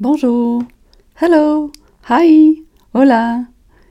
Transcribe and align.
Bonjour, 0.00 0.62
hello, 1.20 1.70
hi, 2.08 2.64
hola, 2.94 3.40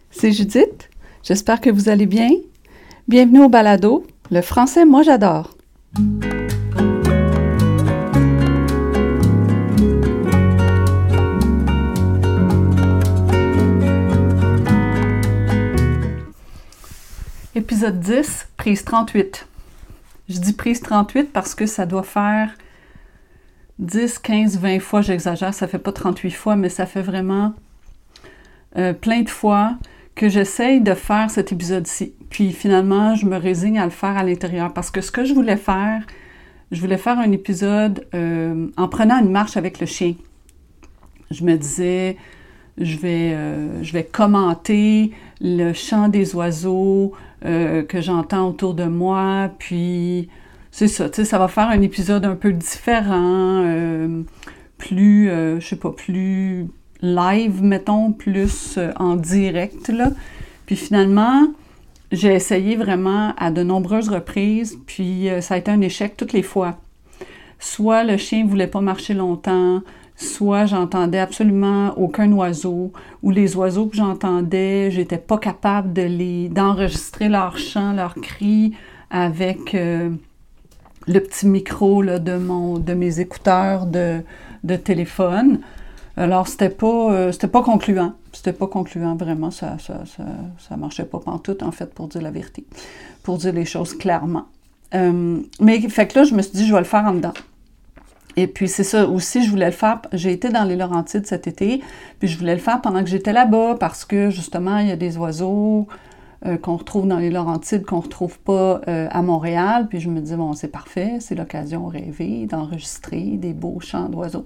c'est 0.10 0.32
Judith. 0.32 0.90
J'espère 1.22 1.62
que 1.62 1.70
vous 1.70 1.88
allez 1.88 2.08
bien. 2.08 2.32
Bienvenue 3.08 3.44
au 3.44 3.48
balado. 3.48 4.08
Le 4.32 4.42
français, 4.42 4.86
moi 4.86 5.04
j'adore. 5.04 5.56
Épisode 17.54 18.00
10, 18.00 18.48
prise 18.58 18.84
38. 18.84 19.48
Je 20.28 20.40
dis 20.40 20.54
prise 20.54 20.82
38 20.82 21.32
parce 21.32 21.54
que 21.54 21.68
ça 21.68 21.86
doit 21.86 22.02
faire 22.02 22.50
10, 23.80 24.20
15, 24.20 24.60
20 24.60 24.80
fois, 24.80 25.02
j'exagère, 25.02 25.54
ça 25.54 25.68
fait 25.68 25.80
pas 25.80 25.94
38 25.94 26.32
fois, 26.32 26.56
mais 26.58 26.68
ça 26.68 26.86
fait 26.86 27.02
vraiment 27.02 27.54
euh, 28.78 28.94
plein 28.94 29.22
de 29.22 29.30
fois 29.30 29.78
que 30.16 30.28
j'essaye 30.28 30.82
de 30.82 30.94
faire 30.94 31.32
cet 31.32 31.54
épisode-ci. 31.54 32.14
Puis 32.30 32.52
finalement, 32.52 33.16
je 33.16 33.26
me 33.26 33.38
résigne 33.38 33.80
à 33.80 33.86
le 33.86 33.92
faire 33.92 34.18
à 34.18 34.24
l'intérieur 34.24 34.74
parce 34.74 34.92
que 34.92 35.00
ce 35.00 35.12
que 35.12 35.24
je 35.24 35.34
voulais 35.34 35.56
faire, 35.56 36.06
je 36.72 36.82
voulais 36.82 36.98
faire 36.98 37.18
un 37.18 37.32
épisode 37.32 38.06
euh, 38.14 38.68
en 38.76 38.90
prenant 38.90 39.18
une 39.20 39.32
marche 39.32 39.56
avec 39.56 39.80
le 39.80 39.86
chien. 39.86 40.14
Je 41.32 41.46
me 41.46 41.56
disais, 41.56 42.18
je 42.78 42.98
vais, 42.98 43.32
euh, 43.34 43.82
je 43.82 43.94
vais 43.94 44.04
commenter 44.04 45.12
le 45.40 45.72
chant 45.72 46.10
des 46.10 46.36
oiseaux 46.36 47.14
que 47.42 48.02
j'entends 48.02 48.50
autour 48.50 48.74
de 48.74 48.84
moi, 48.84 49.50
puis 49.60 50.28
c'est 50.72 50.88
ça, 50.88 51.10
tu 51.10 51.16
sais, 51.18 51.26
ça 51.26 51.40
va 51.40 51.48
faire 51.48 51.70
un 51.70 51.82
épisode 51.82 52.26
un 52.26 52.36
peu 52.36 52.54
différent, 52.54 53.64
euh, 53.66 54.22
plus, 54.78 55.30
euh, 55.30 55.60
je 55.60 55.68
sais 55.68 55.76
pas, 55.76 55.92
plus 55.92 56.68
live, 57.02 57.64
mettons, 57.64 58.12
plus 58.12 58.78
euh, 58.78 58.92
en 58.98 59.16
direct, 59.16 59.90
là. 59.90 60.12
Puis 60.66 60.76
finalement, 60.76 61.48
j'ai 62.12 62.34
essayé 62.34 62.76
vraiment 62.76 63.34
à 63.38 63.52
de 63.52 63.64
nombreuses 63.64 64.10
reprises, 64.10 64.78
puis 64.86 65.28
ça 65.42 65.56
a 65.56 65.58
été 65.58 65.72
un 65.72 65.82
échec 65.82 66.16
toutes 66.16 66.34
les 66.34 66.44
fois. 66.44 66.78
Soit 67.58 68.04
le 68.04 68.18
chien 68.18 68.46
voulait 68.46 68.68
pas 68.68 68.82
marcher 68.82 69.16
longtemps, 69.16 69.82
soit 70.16 70.66
j'entendais 70.68 71.20
absolument 71.20 71.98
aucun 71.98 72.32
oiseau, 72.32 72.94
ou 73.24 73.32
les 73.32 73.56
oiseaux 73.56 73.88
que 73.88 73.98
j'entendais, 73.98 74.92
j'étais 74.92 75.18
pas 75.18 75.40
capable 75.40 75.92
de 75.94 76.04
les 76.04 76.50
d'enregistrer 76.50 77.30
leurs 77.30 77.58
chants, 77.58 77.94
leurs 77.94 78.16
cris 78.16 78.74
avec 79.10 79.76
le 81.10 81.20
petit 81.20 81.48
micro 81.48 82.04
de, 82.04 82.38
mon, 82.38 82.78
de 82.78 82.94
mes 82.94 83.20
écouteurs 83.20 83.88
de, 83.88 84.22
téléphone. 84.84 85.60
Alors, 86.16 86.48
c'était 86.48 86.70
pas, 86.70 87.12
euh, 87.14 87.32
pas 87.52 87.64
concluant. 87.64 88.14
C'était 88.32 88.54
pas 88.54 88.68
concluant, 88.68 89.16
vraiment. 89.16 89.50
Ça, 89.50 89.78
ça, 89.80 90.04
ça, 90.06 90.78
marchait 90.78 91.06
pas 91.06 91.20
pantoute, 91.20 91.64
en 91.64 91.72
fait, 91.72 91.92
pour 91.94 92.08
dire 92.10 92.22
la 92.22 92.30
vérité. 92.30 92.64
Pour 93.24 93.38
dire 93.38 93.54
les 93.54 93.66
choses 93.66 93.98
clairement. 93.98 94.46
Euh, 94.94 95.40
mais, 95.60 95.80
fait 95.90 96.08
que 96.08 96.20
là, 96.20 96.26
je 96.26 96.36
me 96.36 96.42
suis 96.44 96.52
dit, 96.52 96.68
je 96.68 96.74
vais 96.74 96.80
le 96.80 96.86
faire 96.86 97.06
en 97.06 97.14
dedans. 97.14 97.34
Et 98.36 98.46
puis, 98.46 98.68
c'est 98.68 98.84
ça 98.84 99.08
aussi, 99.08 99.44
je 99.44 99.50
voulais 99.50 99.66
le 99.66 99.72
faire. 99.72 100.02
J'ai 100.14 100.32
été 100.32 100.50
dans 100.50 100.64
les 100.64 100.76
Laurentides 100.76 101.26
cet 101.26 101.48
été, 101.48 101.82
puis 102.20 102.28
je 102.28 102.38
voulais 102.38 102.54
le 102.54 102.62
faire 102.62 102.82
pendant 102.82 103.04
que 103.04 103.10
j'étais 103.10 103.34
là-bas 103.34 103.78
parce 103.80 104.06
que, 104.06 104.30
justement, 104.30 104.78
il 104.78 104.90
y 104.90 104.92
a 104.92 104.96
des 104.96 105.18
oiseaux, 105.18 105.88
euh, 106.46 106.58
qu'on 106.58 106.78
retrouve 106.78 107.06
dans 107.06 107.20
les 107.20 107.30
Laurentides, 107.30 107.86
qu'on 107.86 107.98
ne 107.98 108.02
retrouve 108.02 108.40
pas 108.40 108.80
euh, 108.88 109.10
à 109.12 109.22
Montréal. 109.22 109.88
Puis 109.90 110.00
je 110.00 110.10
me 110.10 110.22
dis, 110.22 110.36
bon, 110.36 110.54
c'est 110.54 110.70
parfait, 110.70 111.18
c'est 111.20 111.36
l'occasion 111.36 111.88
rêvée 111.88 112.46
d'enregistrer 112.46 113.22
des 113.36 113.54
beaux 113.54 113.82
chants 113.82 114.08
d'oiseaux. 114.08 114.46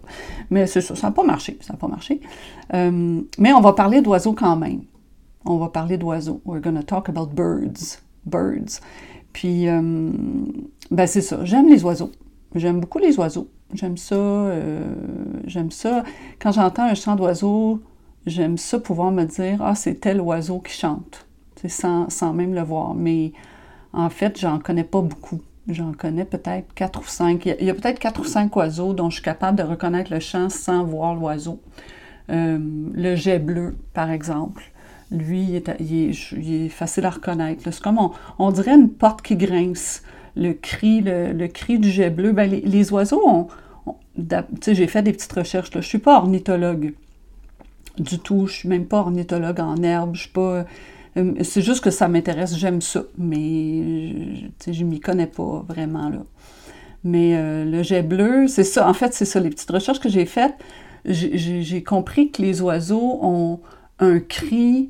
Mais 0.49 0.65
c'est 0.65 0.81
ça, 0.81 0.95
ça 0.95 1.07
n'a 1.07 1.11
pas 1.11 1.23
marché, 1.23 1.55
ça 1.61 1.73
n'a 1.73 1.77
pas 1.77 1.87
marché. 1.87 2.19
Euh, 2.73 3.21
mais 3.37 3.53
on 3.53 3.61
va 3.61 3.73
parler 3.73 4.01
d'oiseaux 4.01 4.33
quand 4.33 4.55
même. 4.55 4.81
On 5.45 5.57
va 5.57 5.69
parler 5.69 5.97
d'oiseaux. 5.97 6.41
We're 6.45 6.61
going 6.61 6.77
to 6.77 6.83
talk 6.83 7.09
about 7.09 7.27
birds. 7.27 7.99
Birds. 8.25 8.79
Puis, 9.33 9.65
ben 9.65 11.07
c'est 11.07 11.21
ça, 11.21 11.43
j'aime 11.43 11.67
les 11.67 11.83
oiseaux. 11.83 12.11
J'aime 12.55 12.79
beaucoup 12.79 12.99
les 12.99 13.17
oiseaux. 13.17 13.49
J'aime 13.73 13.97
ça. 13.97 14.53
j'aime 15.45 15.71
ça. 15.71 16.03
Quand 16.39 16.51
j'entends 16.51 16.83
un 16.83 16.93
chant 16.93 17.15
d'oiseau, 17.15 17.81
j'aime 18.25 18.57
ça 18.57 18.79
pouvoir 18.79 19.11
me 19.11 19.25
dire, 19.25 19.59
ah, 19.61 19.75
c'est 19.75 19.95
tel 19.95 20.21
oiseau 20.21 20.59
qui 20.59 20.71
chante 20.71 21.25
sans, 21.69 22.33
même 22.33 22.53
le 22.53 22.61
voir. 22.61 22.93
Mais 22.93 23.31
en 23.93 24.09
fait, 24.09 24.39
j'en 24.39 24.59
connais 24.59 24.83
pas 24.83 25.01
beaucoup. 25.01 25.41
J'en 25.67 25.93
connais 25.93 26.25
peut-être 26.25 26.73
quatre 26.73 27.01
ou 27.01 27.07
cinq. 27.07 27.45
Il 27.45 27.65
y 27.65 27.69
a, 27.69 27.73
peut-être 27.73 27.99
quatre 27.99 28.21
ou 28.21 28.25
cinq 28.25 28.55
oiseaux 28.55 28.93
dont 28.93 29.09
je 29.09 29.15
suis 29.15 29.23
capable 29.23 29.57
de 29.57 29.63
reconnaître 29.63 30.11
le 30.11 30.19
chant 30.19 30.49
sans 30.49 30.83
voir 30.83 31.15
l'oiseau. 31.15 31.61
Euh, 32.29 32.57
le 32.93 33.15
jet 33.15 33.39
bleu, 33.39 33.75
par 33.93 34.11
exemple. 34.11 34.63
Lui, 35.11 35.43
il 35.43 35.55
est, 35.55 36.69
facile 36.69 37.05
à 37.05 37.11
reconnaître. 37.11 37.61
C'est 37.63 37.81
comme 37.81 37.99
on, 38.39 38.51
dirait 38.51 38.75
une 38.75 38.89
porte 38.89 39.21
qui 39.21 39.35
grince. 39.35 40.01
Le 40.35 40.53
cri, 40.53 41.01
le, 41.01 41.47
cri 41.47 41.77
du 41.77 41.91
jet 41.91 42.09
bleu. 42.09 42.31
Ben, 42.31 42.49
les, 42.49 42.91
oiseaux 42.91 43.21
ont. 43.27 43.47
j'ai 44.65 44.87
fait 44.87 45.03
des 45.03 45.13
petites 45.13 45.33
recherches. 45.33 45.69
Là. 45.75 45.81
Je 45.81 45.85
ne 45.85 45.89
suis 45.89 45.99
pas 45.99 46.17
ornithologue 46.17 46.93
du 47.99 48.17
tout. 48.19 48.47
Je 48.47 48.53
ne 48.53 48.57
suis 48.57 48.69
même 48.69 48.85
pas 48.85 48.99
ornithologue 48.99 49.59
en 49.59 49.81
herbe. 49.83 50.15
Je 50.15 50.21
suis 50.21 50.31
pas. 50.31 50.65
Euh, 51.17 51.33
c'est 51.41 51.61
juste 51.61 51.83
que 51.83 51.91
ça 51.91 52.07
m'intéresse, 52.07 52.55
j'aime 52.55 52.81
ça, 52.81 53.03
mais 53.17 54.49
je 54.65 54.83
ne 54.83 54.89
m'y 54.89 54.99
connais 54.99 55.27
pas 55.27 55.63
vraiment. 55.67 56.09
Là. 56.09 56.23
Mais 57.03 57.35
euh, 57.35 57.65
le 57.65 57.83
jet 57.83 58.01
bleu, 58.01 58.47
c'est 58.47 58.63
ça. 58.63 58.87
En 58.87 58.93
fait, 58.93 59.13
c'est 59.13 59.25
ça, 59.25 59.39
les 59.39 59.49
petites 59.49 59.71
recherches 59.71 59.99
que 59.99 60.09
j'ai 60.09 60.25
faites, 60.25 60.55
j'ai 61.05 61.83
compris 61.83 62.31
que 62.31 62.41
les 62.41 62.61
oiseaux 62.61 63.19
ont 63.21 63.59
un 63.99 64.19
cri, 64.19 64.89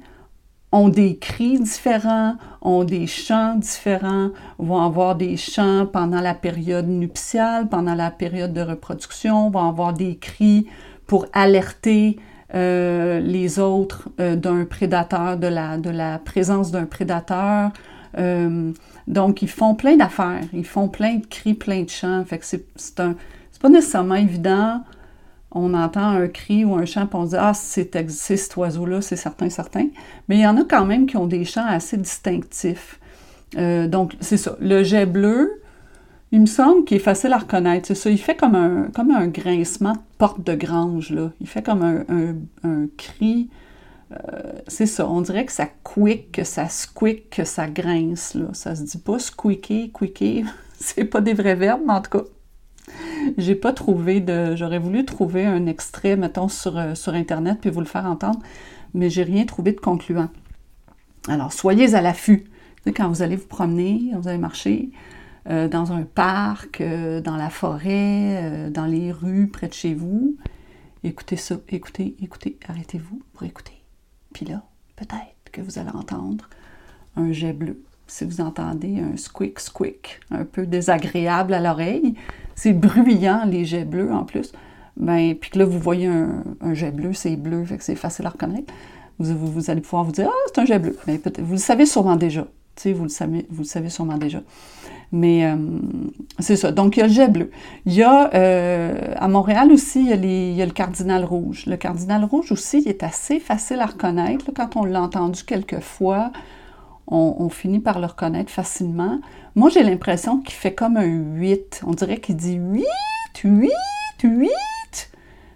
ont 0.72 0.90
des 0.90 1.18
cris 1.18 1.60
différents, 1.60 2.36
ont 2.62 2.84
des 2.84 3.08
chants 3.08 3.56
différents, 3.56 4.30
vont 4.60 4.80
avoir 4.80 5.16
des 5.16 5.38
chants 5.38 5.88
pendant 5.92 6.22
la 6.22 6.36
période 6.36 6.88
nuptiale, 6.88 7.68
pendant 7.68 7.96
la 7.96 8.12
période 8.12 8.54
de 8.54 8.62
reproduction, 8.62 9.50
vont 9.50 9.68
avoir 9.68 9.94
des 9.94 10.18
cris 10.18 10.68
pour 11.08 11.26
alerter 11.34 12.18
euh, 12.56 13.20
les 13.20 13.58
autres 13.58 14.10
euh, 14.20 14.36
d'un 14.36 14.66
prédateur, 14.66 15.38
de 15.38 15.48
la, 15.48 15.78
de 15.78 15.90
la 15.90 16.20
présence 16.20 16.70
d'un 16.72 16.86
prédateur. 16.86 17.72
Euh, 18.20 18.72
donc, 19.08 19.42
ils 19.42 19.50
font 19.50 19.74
plein 19.74 19.98
d'affaires, 19.98 20.44
ils 20.54 20.66
font 20.66 20.88
plein 20.88 21.16
de 21.16 21.26
cris, 21.26 21.56
plein 21.56 21.82
de 21.82 21.90
chants. 21.90 22.24
Fait 22.26 22.40
c'est, 22.44 23.00
un, 23.00 23.16
c'est 23.52 23.62
pas 23.62 23.70
nécessairement 23.70 24.16
évident. 24.16 24.84
On 25.52 25.74
entend 25.74 26.10
un 26.10 26.28
cri 26.28 26.64
ou 26.64 26.76
un 26.76 26.86
chant, 26.86 27.08
puis 27.08 27.18
on 27.20 27.26
dit 27.26 27.36
Ah, 27.38 27.54
c'est, 27.56 27.92
c'est 28.10 28.38
cet 28.38 28.56
oiseau-là, 28.56 29.02
c'est 29.02 29.16
certain, 29.16 29.50
certain. 29.50 29.88
Mais 30.28 30.38
il 30.38 30.42
y 30.42 30.48
en 30.48 30.58
a 30.58 30.64
quand 30.64 30.86
même 30.86 31.08
qui 31.08 31.18
ont 31.18 31.28
des 31.28 31.46
chants 31.46 31.66
assez 31.66 31.98
distinctifs. 31.98 33.00
donc, 33.56 34.16
c'est 34.20 34.38
ça. 34.38 34.56
Le 34.60 34.84
jet 34.84 35.08
bleu, 35.08 35.63
il 36.34 36.42
me 36.42 36.46
semble 36.48 36.84
qu'il 36.84 36.98
est 36.98 37.00
facile 37.00 37.32
à 37.32 37.38
reconnaître. 37.38 37.86
C'est 37.88 37.96
ça, 37.96 38.10
il 38.10 38.18
fait 38.18 38.36
comme 38.36 38.56
un, 38.56 38.86
comme 38.86 39.12
un 39.12 39.28
grincement 39.28 39.94
de 39.94 40.00
porte 40.18 40.44
de 40.44 40.56
grange, 40.56 41.12
là. 41.12 41.32
Il 41.40 41.48
fait 41.48 41.62
comme 41.62 41.84
un, 41.84 42.88
cri. 42.98 43.52
Euh, 44.12 44.54
c'est 44.68 44.88
ça, 44.88 45.08
on 45.08 45.22
dirait 45.22 45.46
que 45.46 45.52
ça 45.52 45.68
quick, 45.84 46.32
que 46.32 46.44
ça 46.44 46.70
squeak, 46.70 47.30
que 47.30 47.44
ça 47.44 47.68
grince, 47.68 48.34
là. 48.34 48.48
Ça 48.54 48.76
se 48.76 48.82
dit 48.82 48.98
pas 48.98 49.20
squeaker, 49.20 49.92
quicker. 49.94 50.46
c'est 50.80 51.06
pas 51.06 51.22
des 51.22 51.36
vrais 51.36 51.54
verbes, 51.54 51.84
mais 51.86 51.94
en 51.94 52.02
tout 52.02 52.18
cas, 52.18 52.24
j'ai 53.38 53.56
pas 53.56 53.72
trouvé 53.72 54.20
de... 54.20 54.56
J'aurais 54.56 54.80
voulu 54.80 55.06
trouver 55.06 55.46
un 55.46 55.68
extrait, 55.68 56.16
mettons, 56.16 56.48
sur, 56.48 56.80
euh, 56.80 56.96
sur 56.96 57.14
Internet, 57.14 57.60
puis 57.62 57.70
vous 57.70 57.80
le 57.80 57.86
faire 57.86 58.08
entendre, 58.08 58.40
mais 58.96 59.12
j'ai 59.12 59.24
rien 59.24 59.46
trouvé 59.46 59.72
de 59.72 59.80
concluant. 59.80 60.30
Alors, 61.28 61.54
soyez 61.54 61.94
à 61.94 62.02
l'affût. 62.02 62.46
Quand 62.88 63.08
vous 63.08 63.22
allez 63.22 63.36
vous 63.36 63.48
promener, 63.48 64.12
vous 64.20 64.28
allez 64.28 64.40
marcher, 64.40 64.90
euh, 65.50 65.68
dans 65.68 65.92
un 65.92 66.04
parc, 66.04 66.80
euh, 66.80 67.20
dans 67.20 67.36
la 67.36 67.50
forêt, 67.50 68.44
euh, 68.44 68.70
dans 68.70 68.86
les 68.86 69.12
rues 69.12 69.48
près 69.48 69.68
de 69.68 69.74
chez 69.74 69.94
vous. 69.94 70.38
Écoutez 71.04 71.36
ça, 71.36 71.56
écoutez, 71.68 72.16
écoutez, 72.22 72.58
arrêtez-vous 72.68 73.22
pour 73.34 73.44
écouter. 73.44 73.84
Puis 74.34 74.46
là, 74.46 74.64
peut-être 74.96 75.52
que 75.52 75.60
vous 75.60 75.80
allez 75.80 75.90
entendre 75.90 76.50
un 77.18 77.34
jet 77.34 77.52
bleu. 77.52 77.84
Si 78.08 78.24
vous 78.24 78.40
entendez 78.40 79.00
un 79.00 79.18
squeak 79.18 79.60
squeak, 79.60 80.22
un 80.32 80.46
peu 80.46 80.66
désagréable 80.66 81.54
à 81.54 81.60
l'oreille, 81.60 82.16
c'est 82.56 82.74
bruyant 82.74 83.44
les 83.46 83.66
jets 83.66 83.86
bleus 83.86 84.14
en 84.14 84.24
plus. 84.24 84.54
Ben, 84.96 85.36
puis 85.36 85.50
que 85.50 85.60
là, 85.60 85.66
vous 85.66 85.80
voyez 85.80 86.08
un, 86.08 86.74
jet 86.74 86.92
bleu, 86.92 87.14
c'est 87.14 87.36
bleu, 87.36 87.66
fait 87.66 87.78
que 87.78 87.84
c'est 87.84 87.96
facile 87.96 88.26
à 88.28 88.30
reconnaître. 88.30 88.74
Vous, 89.20 89.70
allez 89.70 89.82
pouvoir 89.82 90.04
vous 90.04 90.12
dire 90.12 90.30
Ah, 90.30 90.48
c'est 90.48 90.62
un 90.62 90.66
jet 90.66 90.80
bleu. 90.80 90.98
Mais 91.08 91.18
ben, 91.18 91.34
vous 91.40 91.54
le 91.54 91.60
savez 91.60 91.86
sûrement 91.86 92.16
déjà. 92.16 92.48
Vous 92.86 93.04
le 93.04 93.10
savez, 93.10 93.46
vous 93.50 93.62
le 93.62 93.68
savez 93.68 93.90
sûrement 93.90 94.18
déjà. 94.18 94.42
Mais 95.12 95.46
euh, 95.46 95.56
c'est 96.40 96.56
ça. 96.56 96.72
Donc, 96.72 96.98
il 96.98 97.02
y 97.02 97.04
a 97.04 97.08
le 97.08 97.14
jet 97.14 97.28
bleu. 97.28 97.52
Il 97.86 97.94
y 97.94 98.02
a, 98.02 98.34
euh, 98.34 99.14
à 99.16 99.28
Montréal 99.28 99.72
aussi, 99.72 100.02
il 100.10 100.26
y, 100.56 100.62
a 100.62 100.66
le 100.66 100.72
cardinal 100.72 101.24
rouge. 101.24 101.66
Le 101.68 101.78
cardinal 101.78 102.26
rouge 102.26 102.52
aussi, 102.52 102.82
il 102.82 102.88
est 102.88 103.04
assez 103.04 103.40
facile 103.40 103.80
à 103.80 103.86
reconnaître. 103.86 104.46
Quand 104.56 104.76
on 104.76 104.86
l'a 104.86 105.02
entendu 105.02 105.44
quelques 105.44 105.82
fois, 105.82 106.32
on, 107.08 107.48
finit 107.50 107.80
par 107.80 108.00
le 108.00 108.08
reconnaître 108.08 108.50
facilement. 108.50 109.20
Moi, 109.56 109.70
j'ai 109.70 109.84
l'impression 109.84 110.40
qu'il 110.40 110.56
fait 110.56 110.74
comme 110.74 110.98
un 110.98 111.06
8. 111.06 111.84
On 111.86 111.92
dirait 111.92 112.20
qu'il 112.20 112.36
dit 112.36 112.56
8, 112.56 112.84
8, 113.44 113.72
8. 114.24 114.50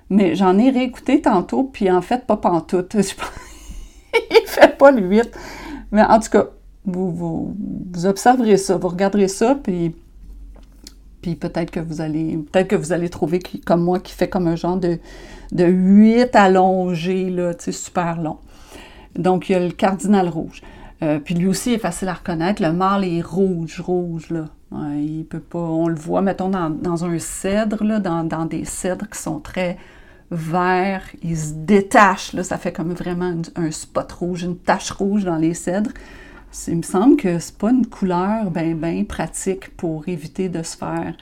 Mais 0.09 0.35
j'en 0.35 0.57
ai 0.57 0.69
réécouté 0.69 1.21
tantôt, 1.21 1.63
puis 1.63 1.89
en 1.89 2.01
fait, 2.01 2.27
pas 2.27 2.37
pantoute. 2.37 2.93
il 4.13 4.45
fait 4.45 4.77
pas 4.77 4.91
le 4.91 5.01
8. 5.01 5.31
Mais 5.91 6.03
en 6.03 6.19
tout 6.19 6.29
cas, 6.29 6.45
vous, 6.87 7.11
vous, 7.11 8.05
observerez 8.05 8.57
ça, 8.57 8.77
vous 8.77 8.87
regarderez 8.87 9.27
ça, 9.27 9.55
puis, 9.61 9.93
puis 11.21 11.35
peut-être 11.35 11.69
que 11.69 11.79
vous 11.79 12.01
allez 12.01 12.39
peut-être 12.51 12.69
que 12.69 12.75
vous 12.75 12.93
allez 12.93 13.09
trouver 13.09 13.39
comme 13.65 13.83
moi 13.83 13.99
qui 13.99 14.13
fait 14.13 14.29
comme 14.29 14.47
un 14.47 14.55
genre 14.55 14.77
de, 14.77 14.97
de 15.51 15.65
8 15.65 16.35
allongé, 16.35 17.29
là, 17.29 17.53
super 17.59 18.21
long. 18.21 18.37
Donc, 19.17 19.49
il 19.49 19.53
y 19.53 19.55
a 19.55 19.59
le 19.59 19.71
cardinal 19.71 20.29
rouge. 20.29 20.61
Euh, 21.03 21.19
puis 21.19 21.35
lui 21.35 21.47
aussi 21.47 21.73
est 21.73 21.79
facile 21.79 22.07
à 22.07 22.13
reconnaître. 22.13 22.61
Le 22.61 22.73
mâle 22.73 23.03
est 23.03 23.21
rouge, 23.21 23.79
rouge, 23.79 24.29
là. 24.29 24.45
il 24.95 25.25
peut 25.25 25.39
pas. 25.39 25.59
On 25.59 25.87
le 25.87 25.95
voit, 25.95 26.21
mettons, 26.21 26.49
dans, 26.49 27.05
un 27.05 27.19
cèdre, 27.19 27.83
là, 27.83 27.99
dans, 27.99 28.45
des 28.45 28.65
cèdres 28.65 29.07
qui 29.09 29.19
sont 29.19 29.39
très 29.39 29.77
verts. 30.31 31.03
Il 31.23 31.37
se 31.37 31.53
détache, 31.53 32.33
là. 32.33 32.43
Ça 32.43 32.57
fait 32.57 32.71
comme 32.71 32.93
vraiment 32.93 33.33
un 33.55 33.71
spot 33.71 34.11
rouge, 34.11 34.43
une 34.43 34.57
tache 34.57 34.91
rouge 34.91 35.23
dans 35.23 35.37
les 35.37 35.53
cèdres. 35.53 35.91
Il 36.67 36.77
me 36.77 36.81
semble 36.81 37.17
que 37.17 37.39
c'est 37.39 37.57
pas 37.57 37.71
une 37.71 37.85
couleur 37.85 38.51
bien, 38.51 38.75
bien 38.75 39.03
pratique 39.03 39.75
pour 39.75 40.07
éviter 40.07 40.49
de 40.49 40.63
se 40.63 40.77
faire 40.77 41.13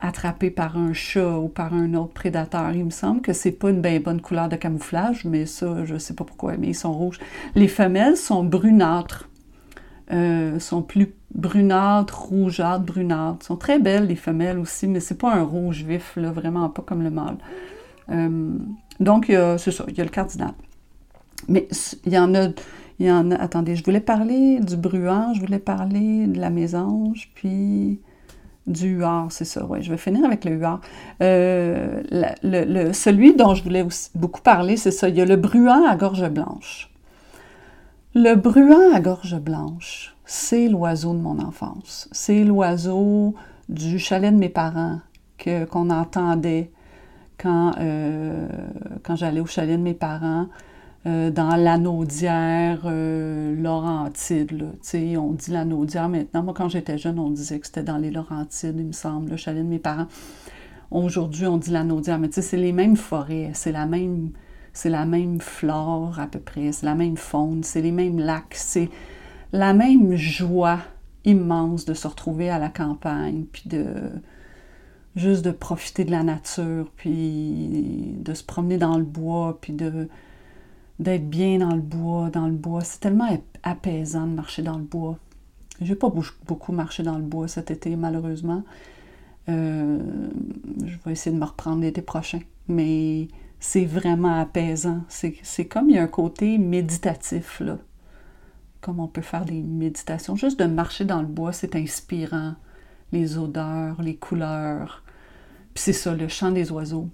attrapé 0.00 0.50
par 0.50 0.76
un 0.76 0.92
chat 0.92 1.38
ou 1.38 1.48
par 1.48 1.74
un 1.74 1.94
autre 1.94 2.12
prédateur. 2.12 2.72
Il 2.72 2.84
me 2.84 2.90
semble 2.90 3.20
que 3.20 3.32
c'est 3.32 3.52
pas 3.52 3.70
une 3.70 3.80
bien 3.80 4.00
bonne 4.00 4.20
couleur 4.20 4.48
de 4.48 4.56
camouflage, 4.56 5.24
mais 5.24 5.44
ça, 5.46 5.84
je 5.84 5.98
sais 5.98 6.14
pas 6.14 6.24
pourquoi, 6.24 6.56
mais 6.56 6.68
ils 6.68 6.74
sont 6.74 6.92
rouges. 6.92 7.18
Les 7.54 7.68
femelles 7.68 8.16
sont 8.16 8.44
brunâtres, 8.44 9.28
euh, 10.12 10.58
sont 10.60 10.82
plus 10.82 11.12
brunâtres, 11.34 12.16
rougeâtres, 12.16 12.84
brunâtres. 12.84 13.44
sont 13.44 13.56
très 13.56 13.78
belles, 13.78 14.06
les 14.06 14.16
femelles 14.16 14.58
aussi, 14.58 14.86
mais 14.86 15.00
c'est 15.00 15.18
pas 15.18 15.34
un 15.34 15.42
rouge 15.42 15.82
vif, 15.82 16.14
là, 16.16 16.30
vraiment 16.30 16.68
pas 16.68 16.82
comme 16.82 17.02
le 17.02 17.10
mâle. 17.10 17.38
Euh, 18.10 18.52
donc, 19.00 19.26
c'est 19.26 19.70
ça, 19.72 19.84
il 19.88 19.98
y 19.98 20.00
a 20.00 20.04
le 20.04 20.10
cardinal. 20.10 20.52
Mais 21.48 21.68
il 22.06 22.12
y 22.12 22.18
en 22.18 22.34
a... 22.34 22.48
Il 23.00 23.06
y 23.06 23.12
en 23.12 23.30
a, 23.30 23.36
attendez, 23.36 23.76
je 23.76 23.84
voulais 23.84 24.00
parler 24.00 24.60
du 24.60 24.76
bruant, 24.76 25.32
je 25.34 25.40
voulais 25.40 25.60
parler 25.60 26.26
de 26.26 26.40
la 26.40 26.50
mésange, 26.50 27.30
puis 27.34 28.00
du 28.66 28.88
huard, 28.96 29.28
c'est 29.30 29.44
ça, 29.44 29.64
oui. 29.68 29.82
Je 29.82 29.90
vais 29.90 29.96
finir 29.96 30.24
avec 30.24 30.44
le 30.44 30.52
huard. 30.52 30.80
Euh, 31.22 32.02
celui 32.92 33.34
dont 33.34 33.54
je 33.54 33.62
voulais 33.62 33.86
beaucoup 34.14 34.42
parler, 34.42 34.76
c'est 34.76 34.90
ça. 34.90 35.08
Il 35.08 35.16
y 35.16 35.20
a 35.20 35.24
le 35.24 35.36
bruant 35.36 35.86
à 35.86 35.96
gorge 35.96 36.28
blanche. 36.28 36.90
Le 38.14 38.34
bruant 38.34 38.94
à 38.94 39.00
gorge 39.00 39.38
blanche, 39.38 40.16
c'est 40.24 40.68
l'oiseau 40.68 41.14
de 41.14 41.20
mon 41.20 41.38
enfance. 41.38 42.08
C'est 42.12 42.44
l'oiseau 42.44 43.34
du 43.68 43.98
chalet 43.98 44.32
de 44.32 44.38
mes 44.38 44.48
parents 44.48 45.00
qu'on 45.70 45.90
entendait 45.90 46.70
euh, 47.46 48.48
quand 49.04 49.16
j'allais 49.16 49.40
au 49.40 49.46
chalet 49.46 49.78
de 49.78 49.82
mes 49.82 49.94
parents. 49.94 50.48
Euh, 51.06 51.30
dans 51.30 51.54
l'anaudière 51.54 52.82
euh, 52.84 53.54
Laurentide. 53.54 54.72
On 55.16 55.32
dit 55.32 55.50
l'anaudière 55.52 56.08
maintenant. 56.08 56.42
Moi, 56.42 56.54
quand 56.54 56.68
j'étais 56.68 56.98
jeune, 56.98 57.20
on 57.20 57.30
disait 57.30 57.60
que 57.60 57.66
c'était 57.66 57.84
dans 57.84 57.98
les 57.98 58.10
Laurentides, 58.10 58.74
il 58.76 58.86
me 58.86 58.92
semble, 58.92 59.30
le 59.30 59.36
chalet 59.36 59.62
de 59.62 59.68
mes 59.68 59.78
parents. 59.78 60.08
Aujourd'hui, 60.90 61.46
on 61.46 61.56
dit 61.56 61.70
l'anaudière, 61.70 62.18
mais 62.18 62.28
c'est 62.32 62.56
les 62.56 62.72
mêmes 62.72 62.96
forêts, 62.96 63.50
c'est 63.54 63.72
la 63.72 63.86
même 63.86 64.30
c'est 64.72 64.90
la 64.90 65.06
même 65.06 65.40
flore 65.40 66.18
à 66.20 66.26
peu 66.26 66.38
près, 66.38 66.72
c'est 66.72 66.86
la 66.86 66.94
même 66.94 67.16
faune, 67.16 67.62
c'est 67.62 67.80
les 67.82 67.90
mêmes 67.90 68.18
lacs, 68.18 68.54
c'est 68.54 68.90
la 69.52 69.74
même 69.74 70.14
joie 70.14 70.78
immense 71.24 71.84
de 71.84 71.94
se 71.94 72.06
retrouver 72.06 72.48
à 72.48 72.58
la 72.58 72.68
campagne, 72.68 73.44
puis 73.50 73.64
de 73.66 73.86
juste 75.16 75.44
de 75.44 75.50
profiter 75.50 76.04
de 76.04 76.10
la 76.10 76.22
nature, 76.22 76.90
puis 76.96 78.14
de 78.18 78.34
se 78.34 78.44
promener 78.44 78.78
dans 78.78 78.98
le 78.98 79.04
bois, 79.04 79.58
puis 79.60 79.72
de 79.72 80.08
d'être 80.98 81.28
bien 81.28 81.58
dans 81.58 81.74
le 81.74 81.80
bois, 81.80 82.30
dans 82.30 82.46
le 82.46 82.54
bois. 82.54 82.82
C'est 82.82 83.00
tellement 83.00 83.28
apaisant 83.62 84.26
de 84.26 84.34
marcher 84.34 84.62
dans 84.62 84.76
le 84.76 84.84
bois. 84.84 85.18
J'ai 85.80 85.94
pas 85.94 86.10
beaucoup 86.46 86.72
marché 86.72 87.02
dans 87.02 87.16
le 87.16 87.24
bois 87.24 87.46
cet 87.46 87.70
été, 87.70 87.94
malheureusement. 87.96 88.64
Euh, 89.48 89.98
je 90.84 90.96
vais 91.04 91.12
essayer 91.12 91.34
de 91.34 91.40
me 91.40 91.44
reprendre 91.44 91.82
l'été 91.82 92.02
prochain. 92.02 92.40
Mais 92.66 93.28
c'est 93.60 93.84
vraiment 93.84 94.40
apaisant. 94.40 95.02
C'est 95.08 95.64
comme 95.66 95.90
il 95.90 95.96
y 95.96 95.98
a 95.98 96.02
un 96.02 96.08
côté 96.08 96.58
méditatif, 96.58 97.60
là. 97.60 97.78
Comme 98.80 99.00
on 99.00 99.08
peut 99.08 99.22
faire 99.22 99.44
des 99.44 99.60
méditations. 99.60 100.36
Juste 100.36 100.58
de 100.60 100.66
marcher 100.66 101.04
dans 101.04 101.20
le 101.20 101.26
bois, 101.26 101.52
c'est 101.52 101.74
inspirant. 101.74 102.54
Les 103.12 103.38
odeurs, 103.38 104.00
les 104.02 104.16
couleurs. 104.16 105.02
Puis 105.74 105.82
c'est 105.84 105.92
ça, 105.92 106.14
le 106.14 106.28
chant 106.28 106.50
des 106.50 106.70
oiseaux. 106.70 107.08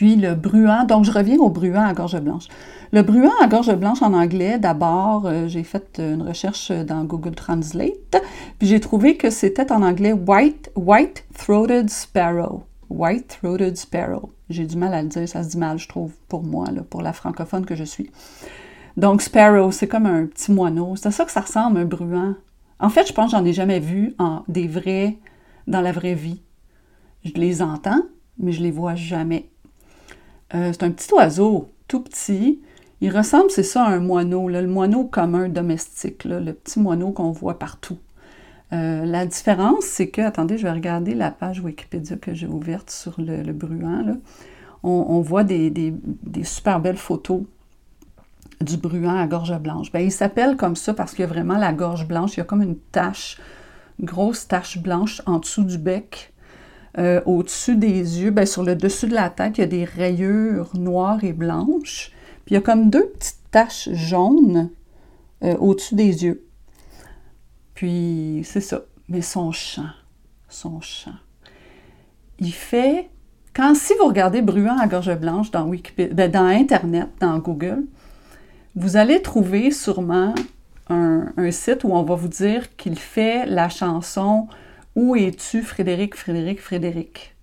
Puis 0.00 0.16
le 0.16 0.34
bruant, 0.34 0.84
donc 0.84 1.04
je 1.04 1.12
reviens 1.12 1.36
au 1.36 1.50
bruant 1.50 1.84
à 1.84 1.92
gorge 1.92 2.18
blanche. 2.20 2.46
Le 2.90 3.02
bruant 3.02 3.34
à 3.42 3.48
gorge 3.48 3.74
blanche 3.74 4.00
en 4.00 4.14
anglais, 4.14 4.58
d'abord, 4.58 5.26
euh, 5.26 5.46
j'ai 5.46 5.62
fait 5.62 6.00
une 6.00 6.22
recherche 6.22 6.72
dans 6.72 7.04
Google 7.04 7.34
Translate, 7.34 8.16
puis 8.58 8.66
j'ai 8.66 8.80
trouvé 8.80 9.18
que 9.18 9.28
c'était 9.28 9.70
en 9.70 9.82
anglais 9.82 10.14
white, 10.14 10.72
white-throated 10.74 11.90
sparrow. 11.90 12.62
White-throated 12.88 13.76
sparrow. 13.76 14.32
J'ai 14.48 14.64
du 14.64 14.78
mal 14.78 14.94
à 14.94 15.02
le 15.02 15.08
dire, 15.08 15.28
ça 15.28 15.42
se 15.42 15.50
dit 15.50 15.58
mal, 15.58 15.78
je 15.78 15.86
trouve, 15.86 16.12
pour 16.28 16.44
moi, 16.44 16.64
pour 16.88 17.02
la 17.02 17.12
francophone 17.12 17.66
que 17.66 17.74
je 17.74 17.84
suis. 17.84 18.10
Donc, 18.96 19.20
sparrow, 19.20 19.70
c'est 19.70 19.86
comme 19.86 20.06
un 20.06 20.24
petit 20.24 20.50
moineau. 20.50 20.96
C'est 20.96 21.10
ça 21.10 21.26
que 21.26 21.30
ça 21.30 21.42
ressemble, 21.42 21.76
un 21.76 21.84
bruant. 21.84 22.36
En 22.78 22.88
fait, 22.88 23.06
je 23.06 23.12
pense 23.12 23.32
que 23.32 23.36
j'en 23.36 23.44
ai 23.44 23.52
jamais 23.52 23.80
vu 23.80 24.14
en 24.18 24.44
des 24.48 24.66
vrais, 24.66 25.18
dans 25.66 25.82
la 25.82 25.92
vraie 25.92 26.14
vie. 26.14 26.40
Je 27.22 27.32
les 27.34 27.60
entends, 27.60 28.00
mais 28.38 28.52
je 28.52 28.62
les 28.62 28.70
vois 28.70 28.94
jamais. 28.94 29.50
Euh, 30.54 30.72
c'est 30.72 30.82
un 30.82 30.90
petit 30.90 31.12
oiseau, 31.12 31.70
tout 31.88 32.00
petit. 32.00 32.60
Il 33.00 33.16
ressemble, 33.16 33.50
c'est 33.50 33.62
ça, 33.62 33.84
à 33.84 33.90
un 33.90 34.00
moineau, 34.00 34.48
le 34.48 34.66
moineau 34.66 35.04
commun 35.04 35.48
domestique, 35.48 36.24
le 36.24 36.52
petit 36.52 36.80
moineau 36.80 37.12
qu'on 37.12 37.30
voit 37.30 37.58
partout. 37.58 37.98
Euh, 38.72 39.04
la 39.04 39.26
différence, 39.26 39.84
c'est 39.84 40.08
que, 40.08 40.22
attendez, 40.22 40.58
je 40.58 40.62
vais 40.62 40.72
regarder 40.72 41.14
la 41.14 41.30
page 41.30 41.60
Wikipédia 41.60 42.16
que 42.16 42.34
j'ai 42.34 42.46
ouverte 42.46 42.90
sur 42.90 43.14
le, 43.18 43.52
bruant. 43.52 44.04
On, 44.82 45.20
voit 45.20 45.44
des, 45.44 45.94
super 46.44 46.80
belles 46.80 46.96
photos 46.96 47.42
du 48.60 48.76
bruant 48.76 49.16
à 49.16 49.26
gorge 49.26 49.58
blanche. 49.58 49.90
Ben, 49.90 50.00
il 50.00 50.12
s'appelle 50.12 50.56
comme 50.56 50.76
ça 50.76 50.94
parce 50.94 51.12
qu'il 51.12 51.20
y 51.20 51.24
a 51.24 51.26
vraiment 51.28 51.56
la 51.56 51.72
gorge 51.72 52.06
blanche. 52.06 52.34
Il 52.34 52.38
y 52.38 52.40
a 52.40 52.44
comme 52.44 52.62
une 52.62 52.76
tache, 52.76 53.38
une 53.98 54.06
grosse 54.06 54.46
tache 54.46 54.78
blanche 54.78 55.22
en 55.26 55.38
dessous 55.38 55.64
du 55.64 55.78
bec. 55.78 56.29
Euh, 56.98 57.20
au-dessus 57.24 57.76
des 57.76 58.20
yeux, 58.20 58.30
ben, 58.30 58.46
sur 58.46 58.64
le 58.64 58.74
dessus 58.74 59.06
de 59.06 59.14
la 59.14 59.30
tête, 59.30 59.58
il 59.58 59.60
y 59.60 59.64
a 59.64 59.68
des 59.68 59.84
rayures 59.84 60.70
noires 60.74 61.22
et 61.22 61.32
blanches. 61.32 62.10
Puis 62.44 62.52
il 62.52 62.54
y 62.54 62.56
a 62.56 62.60
comme 62.60 62.90
deux 62.90 63.06
petites 63.06 63.38
taches 63.50 63.88
jaunes 63.92 64.70
euh, 65.44 65.56
au-dessus 65.58 65.94
des 65.94 66.24
yeux. 66.24 66.44
Puis 67.74 68.42
c'est 68.44 68.60
ça. 68.60 68.82
Mais 69.08 69.22
son 69.22 69.52
chant, 69.52 69.90
son 70.48 70.80
chant. 70.80 71.14
Il 72.38 72.52
fait. 72.52 73.08
Quand 73.52 73.74
si 73.74 73.94
vous 73.94 74.06
regardez 74.06 74.42
Bruant 74.42 74.78
à 74.78 74.86
gorge 74.86 75.12
blanche 75.18 75.50
dans, 75.50 75.66
Wikipédia, 75.66 76.14
ben, 76.14 76.30
dans 76.30 76.46
Internet, 76.46 77.08
dans 77.18 77.38
Google, 77.38 77.82
vous 78.76 78.96
allez 78.96 79.20
trouver 79.22 79.72
sûrement 79.72 80.34
un 80.88 81.50
site 81.50 81.84
où 81.84 81.92
on 81.92 82.02
va 82.02 82.14
vous 82.16 82.28
dire 82.28 82.76
qu'il 82.76 82.98
fait 82.98 83.46
la 83.46 83.68
chanson 83.68 84.48
où 85.00 85.16
es-tu, 85.16 85.62
Frédéric, 85.62 86.14
Frédéric, 86.14 86.60
Frédéric? 86.60 87.34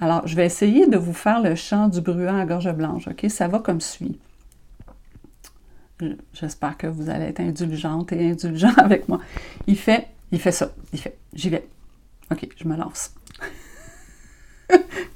Alors, 0.00 0.26
je 0.26 0.34
vais 0.34 0.46
essayer 0.46 0.86
de 0.86 0.96
vous 0.96 1.12
faire 1.12 1.42
le 1.42 1.54
chant 1.54 1.88
du 1.88 2.00
bruant 2.00 2.40
à 2.40 2.46
gorge 2.46 2.72
blanche, 2.72 3.06
OK? 3.06 3.26
Ça 3.28 3.48
va 3.48 3.58
comme 3.58 3.82
suit. 3.82 4.18
J'espère 6.32 6.78
que 6.78 6.86
vous 6.86 7.10
allez 7.10 7.26
être 7.26 7.40
indulgente 7.40 8.12
et 8.12 8.30
indulgent 8.30 8.72
avec 8.78 9.08
moi. 9.08 9.20
Il 9.66 9.76
fait, 9.76 10.08
il 10.32 10.40
fait 10.40 10.52
ça, 10.52 10.72
il 10.94 10.98
fait. 10.98 11.18
J'y 11.34 11.50
vais. 11.50 11.68
OK, 12.32 12.48
je 12.56 12.66
me 12.66 12.76
lance. 12.76 13.12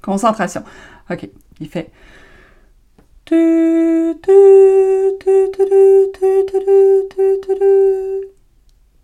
Concentration. 0.02 0.62
OK, 1.10 1.30
il 1.60 1.68
fait. 1.68 1.90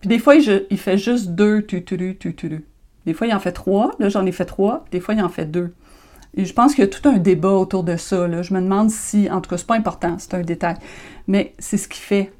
Puis 0.04 0.10
des 0.10 0.18
fois, 0.18 0.34
il, 0.34 0.76
fait 0.76 0.98
juste 0.98 1.30
deux 1.30 1.62
tuturu, 1.62 2.18
tuturu. 2.18 2.66
Des 3.06 3.14
fois, 3.14 3.26
il 3.26 3.32
en 3.32 3.40
fait 3.40 3.52
trois. 3.52 3.92
Là, 3.98 4.10
j'en 4.10 4.26
ai 4.26 4.32
fait 4.32 4.44
trois. 4.44 4.84
Des 4.90 5.00
fois, 5.00 5.14
il 5.14 5.22
en 5.22 5.30
fait 5.30 5.46
deux. 5.46 5.72
Et 6.36 6.44
je 6.44 6.52
pense 6.52 6.74
qu'il 6.74 6.84
y 6.84 6.86
a 6.86 6.90
tout 6.90 7.08
un 7.08 7.16
débat 7.16 7.52
autour 7.52 7.84
de 7.84 7.96
ça. 7.96 8.28
Là. 8.28 8.42
Je 8.42 8.52
me 8.52 8.60
demande 8.60 8.90
si, 8.90 9.30
en 9.30 9.40
tout 9.40 9.48
cas, 9.48 9.56
c'est 9.56 9.66
pas 9.66 9.76
important, 9.76 10.16
c'est 10.18 10.34
un 10.34 10.42
détail. 10.42 10.76
Mais 11.26 11.54
c'est 11.58 11.78
ce 11.78 11.88
qu'il 11.88 12.02
fait. 12.02 12.34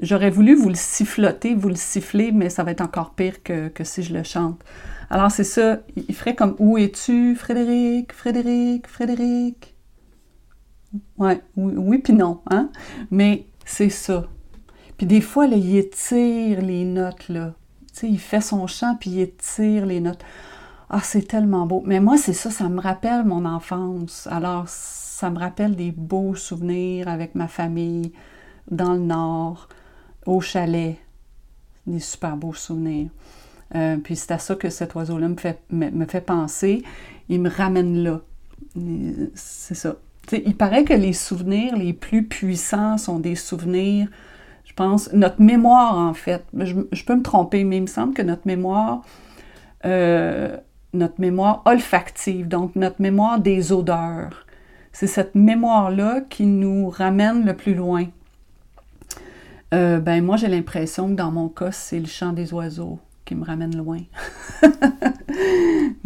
J'aurais 0.00 0.30
voulu 0.30 0.56
vous 0.56 0.68
le 0.68 0.74
siffloter, 0.74 1.54
vous 1.54 1.68
le 1.68 1.76
siffler, 1.76 2.32
mais 2.32 2.50
ça 2.50 2.64
va 2.64 2.72
être 2.72 2.80
encore 2.80 3.14
pire 3.14 3.40
que, 3.44 3.70
si 3.82 4.02
je 4.02 4.12
le 4.12 4.24
chante. 4.24 4.60
Alors, 5.08 5.30
c'est 5.30 5.44
ça. 5.44 5.78
Il 5.94 6.12
ferait 6.12 6.34
comme 6.34 6.56
Où 6.58 6.76
es-tu, 6.76 7.36
Frédéric, 7.36 8.12
Frédéric, 8.14 8.88
Frédéric? 8.88 9.76
Ouais, 11.18 11.40
oui, 11.56 11.74
oui 11.76 11.98
puis 11.98 12.14
non, 12.14 12.40
hein? 12.50 12.68
Mais 13.12 13.46
c'est 13.64 13.90
ça. 13.90 14.26
Puis 14.96 15.06
des 15.06 15.20
fois, 15.20 15.46
il 15.46 15.76
étire 15.76 16.62
les 16.62 16.84
notes, 16.84 17.28
là. 17.28 17.54
Il 18.02 18.18
fait 18.18 18.40
son 18.40 18.66
chant, 18.66 18.96
puis 18.98 19.10
il 19.10 19.20
étire 19.20 19.86
les 19.86 20.00
notes. 20.00 20.22
Ah, 20.90 21.00
c'est 21.02 21.26
tellement 21.26 21.66
beau. 21.66 21.82
Mais 21.84 22.00
moi, 22.00 22.16
c'est 22.16 22.32
ça, 22.32 22.50
ça 22.50 22.68
me 22.68 22.80
rappelle 22.80 23.24
mon 23.24 23.44
enfance. 23.44 24.28
Alors, 24.30 24.68
ça 24.68 25.30
me 25.30 25.38
rappelle 25.38 25.74
des 25.74 25.92
beaux 25.92 26.34
souvenirs 26.34 27.08
avec 27.08 27.34
ma 27.34 27.48
famille 27.48 28.12
dans 28.70 28.94
le 28.94 29.00
nord, 29.00 29.68
au 30.26 30.40
chalet. 30.40 30.96
Des 31.86 32.00
super 32.00 32.36
beaux 32.36 32.54
souvenirs. 32.54 33.10
Euh, 33.74 33.96
puis 33.96 34.14
c'est 34.14 34.32
à 34.32 34.38
ça 34.38 34.54
que 34.54 34.70
cet 34.70 34.94
oiseau-là 34.94 35.28
me 35.28 35.36
fait, 35.36 35.60
me, 35.70 36.06
fait 36.06 36.20
penser. 36.20 36.82
Il 37.28 37.40
me 37.40 37.50
ramène 37.50 38.02
là. 38.02 38.20
C'est 39.34 39.74
ça. 39.74 39.96
il 40.32 40.56
paraît 40.56 40.84
que 40.84 40.92
les 40.92 41.12
souvenirs 41.12 41.76
les 41.76 41.92
plus 41.92 42.24
puissants 42.24 42.98
sont 42.98 43.18
des 43.18 43.34
souvenirs, 43.34 44.08
pense, 44.76 45.12
notre 45.12 45.40
mémoire 45.40 45.96
en 45.96 46.14
fait. 46.14 46.44
Je, 46.54 47.04
peux 47.04 47.16
me 47.16 47.22
tromper, 47.22 47.64
mais 47.64 47.78
il 47.78 47.82
me 47.82 47.86
semble 47.86 48.14
que 48.14 48.22
notre 48.22 48.46
mémoire 48.46 49.02
euh, 49.84 50.56
notre 50.92 51.20
mémoire 51.20 51.62
olfactive, 51.64 52.48
donc 52.48 52.74
notre 52.74 53.00
mémoire 53.00 53.38
des 53.38 53.72
odeurs. 53.72 54.46
C'est 54.92 55.06
cette 55.06 55.34
mémoire-là 55.34 56.22
qui 56.28 56.46
nous 56.46 56.88
ramène 56.88 57.44
le 57.44 57.54
plus 57.54 57.74
loin. 57.74 58.06
Euh, 59.74 59.98
ben 60.00 60.24
moi, 60.24 60.36
j'ai 60.36 60.48
l'impression 60.48 61.08
que 61.08 61.14
dans 61.14 61.30
mon 61.30 61.48
cas, 61.48 61.72
c'est 61.72 61.98
le 61.98 62.06
chant 62.06 62.32
des 62.32 62.54
oiseaux 62.54 62.98
qui 63.24 63.34
me 63.34 63.44
ramène 63.44 63.76
loin. 63.76 63.98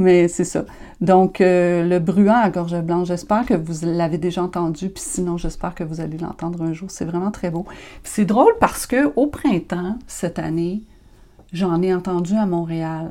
Mais 0.01 0.29
c'est 0.29 0.45
ça. 0.45 0.65
Donc, 1.03 1.43
euh, 1.43 1.87
le 1.87 1.99
bruant 1.99 2.41
à 2.41 2.49
gorge 2.49 2.81
blanche, 2.81 3.09
j'espère 3.09 3.45
que 3.45 3.53
vous 3.53 3.85
l'avez 3.85 4.17
déjà 4.17 4.43
entendu, 4.43 4.89
puis 4.89 5.05
sinon, 5.05 5.37
j'espère 5.37 5.75
que 5.75 5.85
vous 5.85 6.01
allez 6.01 6.17
l'entendre 6.17 6.63
un 6.63 6.73
jour. 6.73 6.91
C'est 6.91 7.05
vraiment 7.05 7.31
très 7.31 7.51
beau. 7.51 7.67
C'est 8.03 8.25
drôle 8.25 8.55
parce 8.61 8.87
que 8.87 9.13
au 9.15 9.27
printemps, 9.27 9.99
cette 10.07 10.39
année, 10.39 10.81
j'en 11.53 11.83
ai 11.83 11.95
entendu 11.95 12.35
à 12.35 12.47
Montréal. 12.47 13.11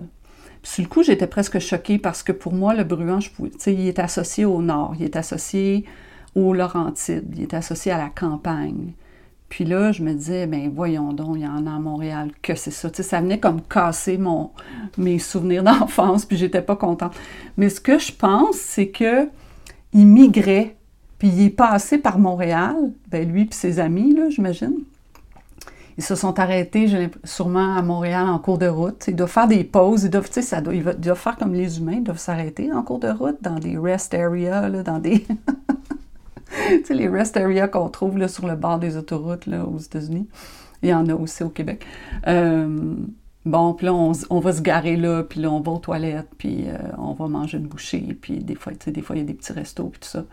Sur 0.64 0.84
le 0.84 0.90
coup, 0.90 1.04
j'étais 1.04 1.28
presque 1.28 1.60
choquée 1.60 2.00
parce 2.00 2.24
que 2.24 2.32
pour 2.32 2.54
moi, 2.54 2.74
le 2.74 2.84
bruant, 2.84 3.20
je 3.20 3.30
pouvais, 3.30 3.52
il 3.68 3.88
est 3.88 4.00
associé 4.00 4.46
au 4.46 4.64
nord, 4.64 4.96
il 4.98 5.06
est 5.06 5.16
associé 5.16 5.86
aux 6.34 6.56
Laurentides, 6.56 7.32
il 7.38 7.44
est 7.44 7.54
associé 7.54 7.92
à 7.92 8.00
la 8.00 8.10
campagne. 8.10 8.94
Puis 9.50 9.66
là, 9.66 9.92
je 9.92 10.04
me 10.04 10.14
disais, 10.14 10.46
ben 10.46 10.72
voyons 10.74 11.12
donc, 11.12 11.36
il 11.36 11.42
y 11.42 11.48
en 11.48 11.66
a 11.66 11.76
à 11.76 11.80
Montréal, 11.80 12.32
que 12.42 12.54
c'est 12.56 12.72
ça. 12.72 12.90
ça 12.94 13.20
venait 13.20 13.40
comme 13.40 13.62
casser 13.62 14.18
mon, 14.18 14.52
mes 14.98 15.20
souvenirs 15.20 15.64
d'enfance, 15.66 16.26
puis 16.26 16.38
j'étais 16.38 16.62
pas 16.62 16.76
contente. 16.76 17.14
Mais 17.58 17.70
ce 17.70 17.82
que 17.82 17.98
je 17.98 18.12
pense, 18.12 18.56
c'est 18.56 18.90
que 18.90 19.28
il 19.92 20.06
migrait, 20.06 20.76
puis 21.18 21.30
il 21.30 21.42
est 21.46 21.50
passé 21.50 21.98
par 21.98 22.20
Montréal, 22.20 22.76
ben 23.10 23.28
lui 23.28 23.46
puis 23.46 23.58
ses 23.58 23.80
amis, 23.80 24.14
là, 24.14 24.30
j'imagine. 24.30 24.84
Ils 25.98 26.04
se 26.04 26.16
sont 26.16 26.40
arrêtés 26.40 27.10
sûrement 27.26 27.76
à 27.76 27.82
Montréal 27.82 28.30
en 28.30 28.40
cours 28.40 28.58
de 28.58 28.68
route. 28.68 29.04
Ils 29.10 29.16
doivent 29.18 29.30
faire 29.30 29.50
des 29.50 29.66
pauses. 29.66 30.06
Ils 30.06 30.10
doivent, 30.10 30.32
ça 30.32 30.62
doit, 30.62 30.74
ils 30.74 30.82
doivent 30.82 31.20
faire 31.20 31.36
comme 31.36 31.54
les 31.54 31.78
humains. 31.78 31.96
Ils 31.98 32.04
doivent 32.04 32.20
s'arrêter 32.20 32.72
en 32.72 32.84
cours 32.84 33.00
de 33.00 33.10
route 33.10 33.36
dans 33.42 33.60
des 33.60 33.78
rest 33.78 34.14
areas, 34.14 34.70
dans 34.70 35.00
des... 35.00 35.28
tu 36.70 36.86
sais, 36.86 36.94
les 36.94 37.08
rest 37.08 37.38
areas 37.38 37.68
qu'on 37.68 37.90
trouve 37.90 38.18
là, 38.18 38.28
sur 38.28 38.48
le 38.48 38.56
bord 38.56 38.80
des 38.80 38.98
autoroutes 38.98 39.46
là, 39.46 39.66
aux 39.66 39.78
États-Unis. 39.78 40.28
Il 40.82 40.90
y 40.90 40.94
en 40.94 41.08
a 41.08 41.14
aussi 41.14 41.44
au 41.44 41.50
Québec. 41.50 41.86
Euh, 42.28 42.96
bon, 43.46 43.74
puis 43.74 43.86
là, 43.86 43.94
on, 43.94 44.40
va 44.40 44.54
se 44.54 44.62
garer 44.62 44.96
là, 44.96 45.24
puis 45.24 45.42
là, 45.42 45.52
on 45.52 45.60
va 45.60 45.72
aux 45.74 45.80
toilettes, 45.80 46.30
puis 46.38 46.66
euh, 46.68 46.78
on 46.98 47.14
va 47.14 47.28
manger 47.28 47.58
une 47.58 47.68
bouchée, 47.68 48.18
puis 48.20 48.40
des 48.40 48.56
fois, 48.56 48.74
tu 48.74 48.86
sais, 48.86 48.92
des 48.92 49.02
fois, 49.02 49.16
il 49.16 49.20
y 49.20 49.22
a 49.24 49.26
des 49.26 49.34
petits 49.34 49.54
restos, 49.54 49.88
puis 49.90 50.00
tout 50.00 50.08
ça. 50.08 50.26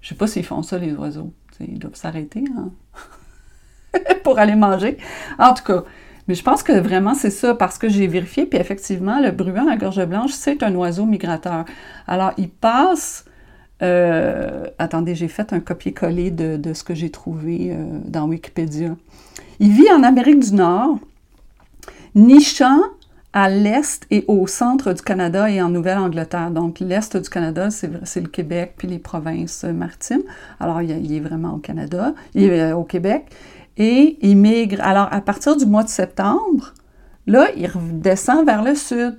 Je 0.00 0.08
sais 0.08 0.14
pas 0.16 0.26
s'ils 0.26 0.44
font 0.44 0.62
ça, 0.62 0.78
les 0.78 0.92
oiseaux. 0.94 1.32
ils 1.60 1.78
doivent 1.78 1.94
s'arrêter, 1.94 2.42
hein? 2.56 2.70
pour 4.24 4.38
aller 4.38 4.56
manger. 4.56 4.96
En 5.38 5.54
tout 5.54 5.64
cas, 5.64 5.84
mais 6.28 6.34
je 6.34 6.42
pense 6.42 6.62
que 6.62 6.72
vraiment 6.72 7.14
c'est 7.14 7.30
ça 7.30 7.54
parce 7.54 7.78
que 7.78 7.88
j'ai 7.88 8.06
vérifié, 8.06 8.46
puis 8.46 8.58
effectivement, 8.58 9.20
le 9.20 9.30
bruant 9.30 9.68
à 9.68 9.76
gorge 9.76 10.04
blanche, 10.04 10.32
c'est 10.32 10.62
un 10.62 10.74
oiseau 10.74 11.04
migrateur. 11.04 11.64
Alors, 12.06 12.32
il 12.38 12.48
passe. 12.48 13.24
Euh, 13.82 14.66
attendez, 14.78 15.14
j'ai 15.14 15.28
fait 15.28 15.52
un 15.52 15.60
copier-coller 15.60 16.30
de, 16.30 16.72
ce 16.72 16.84
que 16.84 16.94
j'ai 16.94 17.10
trouvé 17.10 17.72
euh, 17.72 17.84
dans 18.04 18.26
Wikipédia. 18.28 18.96
Il 19.58 19.72
vit 19.72 19.90
en 19.90 20.02
Amérique 20.02 20.40
du 20.40 20.54
Nord, 20.54 20.98
nichant 22.14 22.80
à 23.32 23.48
l'est 23.48 24.06
et 24.10 24.24
au 24.28 24.46
centre 24.46 24.92
du 24.92 25.02
Canada 25.02 25.50
et 25.50 25.60
en 25.62 25.70
Nouvelle-Angleterre. 25.70 26.50
Donc, 26.50 26.80
l'est 26.80 27.16
du 27.16 27.28
Canada, 27.28 27.70
c'est 27.70 28.20
le 28.20 28.28
Québec 28.28 28.74
puis 28.76 28.88
les 28.88 28.98
provinces 28.98 29.64
maritimes. 29.64 30.22
Alors, 30.60 30.82
il, 30.82 31.12
est 31.12 31.20
vraiment 31.20 31.54
au 31.54 31.58
Canada, 31.58 32.14
il 32.34 32.44
est 32.44 32.60
euh, 32.60 32.76
au 32.76 32.84
Québec 32.84 33.24
et 33.78 34.18
il 34.20 34.36
migre. 34.36 34.82
Alors, 34.82 35.08
à 35.10 35.20
partir 35.22 35.56
du 35.56 35.64
mois 35.64 35.82
de 35.82 35.88
septembre, 35.88 36.74
là, 37.26 37.48
il 37.56 37.70
descend 38.00 38.44
vers 38.44 38.62
le 38.62 38.74
sud. 38.74 39.16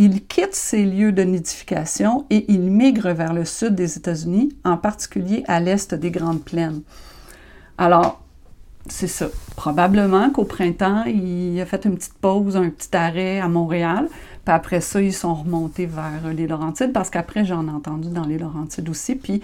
Il 0.00 0.24
quitte 0.26 0.54
ses 0.54 0.84
lieux 0.84 1.10
de 1.10 1.22
nidification 1.22 2.24
et 2.30 2.50
il 2.50 2.60
migre 2.60 3.12
vers 3.12 3.32
le 3.32 3.44
sud 3.44 3.74
des 3.74 3.96
États-Unis, 3.96 4.50
en 4.64 4.76
particulier 4.76 5.42
à 5.48 5.58
l'est 5.58 5.92
des 5.92 6.12
Grandes 6.12 6.42
Plaines. 6.42 6.82
Alors, 7.78 8.22
c'est 8.88 9.08
ça. 9.08 9.26
Probablement 9.56 10.30
qu'au 10.30 10.44
printemps, 10.44 11.04
il 11.04 11.60
a 11.60 11.66
fait 11.66 11.84
une 11.84 11.96
petite 11.96 12.14
pause, 12.14 12.56
un 12.56 12.70
petit 12.70 12.96
arrêt 12.96 13.40
à 13.40 13.48
Montréal. 13.48 14.08
Puis 14.44 14.54
après 14.54 14.80
ça, 14.80 15.02
ils 15.02 15.12
sont 15.12 15.34
remontés 15.34 15.86
vers 15.86 16.32
les 16.32 16.46
Laurentides 16.46 16.92
parce 16.92 17.10
qu'après, 17.10 17.44
j'en 17.44 17.66
ai 17.66 17.70
entendu 17.70 18.08
dans 18.08 18.24
les 18.24 18.38
Laurentides 18.38 18.88
aussi. 18.88 19.16
Puis 19.16 19.42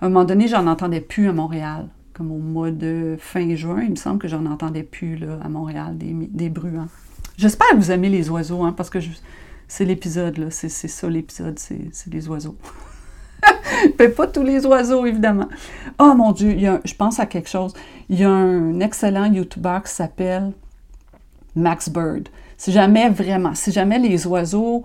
à 0.00 0.06
un 0.06 0.08
moment 0.08 0.24
donné, 0.24 0.46
j'en 0.46 0.68
entendais 0.68 1.00
plus 1.00 1.28
à 1.28 1.32
Montréal 1.32 1.88
comme 2.16 2.32
au 2.32 2.38
mois 2.38 2.70
de 2.70 3.16
fin 3.20 3.54
juin, 3.56 3.82
il 3.82 3.90
me 3.90 3.96
semble 3.96 4.18
que 4.18 4.26
j'en 4.26 4.46
entendais 4.46 4.82
plus 4.82 5.16
là, 5.16 5.38
à 5.44 5.50
Montréal, 5.50 5.98
des, 5.98 6.14
des 6.14 6.48
bruants. 6.48 6.88
J'espère 7.36 7.68
que 7.72 7.76
vous 7.76 7.90
aimez 7.90 8.08
les 8.08 8.30
oiseaux, 8.30 8.62
hein, 8.62 8.72
parce 8.74 8.88
que 8.88 9.00
c'est 9.68 9.84
l'épisode, 9.84 10.38
là, 10.38 10.46
c'est, 10.50 10.68
ça 10.68 11.08
l'épisode, 11.08 11.58
c'est, 11.58 11.90
les 12.10 12.28
oiseaux. 12.28 12.56
Mais 13.98 14.08
pas 14.08 14.26
tous 14.26 14.42
les 14.42 14.64
oiseaux, 14.66 15.04
évidemment. 15.06 15.48
Oh 15.98 16.14
mon 16.14 16.32
Dieu, 16.32 16.56
je 16.84 16.94
pense 16.94 17.20
à 17.20 17.26
quelque 17.26 17.48
chose. 17.48 17.74
Il 18.08 18.18
y 18.18 18.24
a 18.24 18.30
un 18.30 18.80
excellent 18.80 19.32
YouTuber 19.32 19.78
qui 19.84 19.92
s'appelle 19.92 20.52
Max 21.54 21.88
Bird. 21.88 22.28
Si 22.56 22.72
jamais 22.72 23.08
vraiment, 23.10 23.54
si 23.54 23.72
jamais 23.72 23.98
les 23.98 24.26
oiseaux 24.26 24.84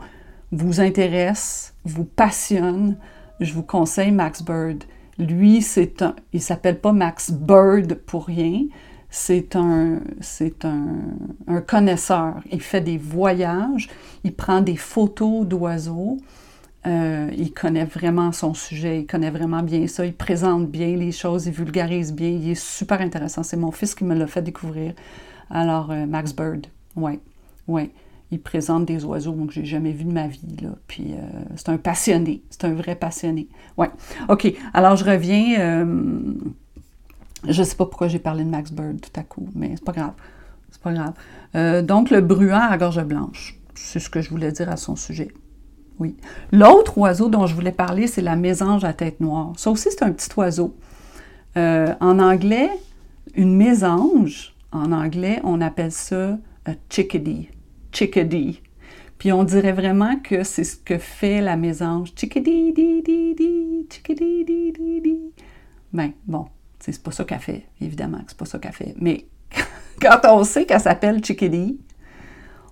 vous 0.51 0.81
intéressent, 0.81 1.73
vous 1.85 2.03
passionnent, 2.03 2.97
je 3.39 3.53
vous 3.53 3.63
conseille 3.63 4.11
Max 4.11 4.43
Bird. 4.43 4.83
Lui, 5.17 5.61
c'est 5.61 6.01
un, 6.01 6.15
il 6.33 6.41
s'appelle 6.41 6.79
pas 6.79 6.91
Max 6.91 7.31
Bird 7.31 7.95
pour 7.95 8.25
rien. 8.25 8.63
C'est 9.13 9.57
un, 9.57 9.99
c'est 10.21 10.63
un, 10.63 10.87
un, 11.45 11.59
connaisseur. 11.59 12.35
Il 12.49 12.61
fait 12.61 12.79
des 12.79 12.97
voyages, 12.97 13.89
il 14.23 14.33
prend 14.33 14.61
des 14.61 14.77
photos 14.77 15.45
d'oiseaux. 15.45 16.17
Euh, 16.87 17.29
il 17.37 17.51
connaît 17.53 17.83
vraiment 17.85 18.31
son 18.31 18.53
sujet, 18.53 19.01
il 19.01 19.05
connaît 19.05 19.29
vraiment 19.29 19.61
bien 19.61 19.85
ça, 19.85 20.03
il 20.03 20.15
présente 20.15 20.67
bien 20.67 20.95
les 20.95 21.11
choses, 21.11 21.45
il 21.45 21.51
vulgarise 21.51 22.11
bien, 22.11 22.29
il 22.29 22.49
est 22.49 22.55
super 22.55 23.01
intéressant. 23.01 23.43
C'est 23.43 23.57
mon 23.57 23.71
fils 23.71 23.93
qui 23.93 24.05
me 24.05 24.15
l'a 24.15 24.27
fait 24.27 24.41
découvrir. 24.41 24.93
Alors, 25.51 25.91
euh, 25.91 26.05
Max 26.05 26.33
Bird, 26.33 26.67
ouais, 26.95 27.19
ouais 27.67 27.91
il 28.31 28.39
présente 28.39 28.85
des 28.85 29.03
oiseaux 29.03 29.33
que 29.33 29.53
j'ai 29.53 29.65
jamais 29.65 29.91
vus 29.91 30.05
de 30.05 30.13
ma 30.13 30.27
vie. 30.27 30.39
Puis 30.87 31.07
euh, 31.11 31.41
c'est 31.57 31.67
un 31.67 31.77
passionné, 31.77 32.41
c'est 32.49 32.63
un 32.63 32.73
vrai 32.73 32.95
passionné. 32.95 33.49
Ouais. 33.77 33.89
OK. 34.29 34.53
Alors 34.73 34.95
je 34.95 35.03
reviens. 35.03 35.85
Euh, 37.45 37.51
je 37.51 37.63
sais 37.63 37.75
pas 37.75 37.85
pourquoi 37.85 38.07
j'ai 38.07 38.19
parlé 38.19 38.43
de 38.43 38.49
Max 38.49 38.71
Bird 38.71 38.99
tout 39.01 39.19
à 39.19 39.23
coup, 39.23 39.47
mais 39.55 39.71
c'est 39.75 39.83
pas 39.83 39.91
grave. 39.91 40.13
C'est 40.71 40.81
pas 40.81 40.93
grave. 40.93 41.13
Euh, 41.55 41.81
donc 41.81 42.09
le 42.09 42.21
bruant 42.21 42.67
à 42.69 42.77
gorge 42.77 43.03
blanche. 43.03 43.57
C'est 43.75 43.99
ce 43.99 44.09
que 44.09 44.21
je 44.21 44.29
voulais 44.29 44.51
dire 44.51 44.69
à 44.69 44.77
son 44.77 44.95
sujet. 44.95 45.29
Oui. 45.99 46.15
L'autre 46.51 46.97
oiseau 46.97 47.29
dont 47.29 47.45
je 47.45 47.55
voulais 47.55 47.71
parler, 47.71 48.07
c'est 48.07 48.21
la 48.21 48.35
mésange 48.35 48.83
à 48.83 48.93
tête 48.93 49.19
noire. 49.19 49.53
Ça 49.57 49.69
aussi, 49.71 49.89
c'est 49.91 50.03
un 50.03 50.11
petit 50.11 50.29
oiseau. 50.37 50.75
en 51.55 52.19
anglais, 52.19 52.69
une 53.35 53.55
mésange, 53.55 54.55
en 54.71 54.91
anglais, 54.91 55.39
on 55.43 55.61
appelle 55.61 55.91
ça 55.91 56.37
un 56.65 56.75
chickadee 56.89 57.49
chickadee. 57.91 58.61
Puis 59.17 59.31
on 59.31 59.43
dirait 59.43 59.73
vraiment 59.73 60.17
que 60.17 60.43
c'est 60.43 60.63
ce 60.63 60.75
que 60.75 60.97
fait 60.97 61.41
la 61.41 61.55
mésange. 61.55 62.13
Chickadee, 62.15 62.73
di, 62.73 63.01
di, 63.03 63.35
di, 63.35 63.87
chickadee, 63.89 64.43
di, 64.43 64.71
di, 64.71 65.01
di. 65.01 65.17
Ben, 65.93 66.13
bon, 66.25 66.47
c'est 66.81 67.01
pas 67.01 67.11
ça 67.11 67.23
qu'elle 67.23 67.39
fait, 67.39 67.65
évidemment 67.79 68.19
c'est 68.27 68.37
pas 68.37 68.45
ça 68.45 68.59
qu'elle 68.59 68.73
fait. 68.73 68.95
Mais 68.99 69.25
quand 70.01 70.19
on 70.25 70.43
sait 70.43 70.65
qu'elle 70.65 70.81
s'appelle 70.81 71.23
chickadee, 71.23 71.79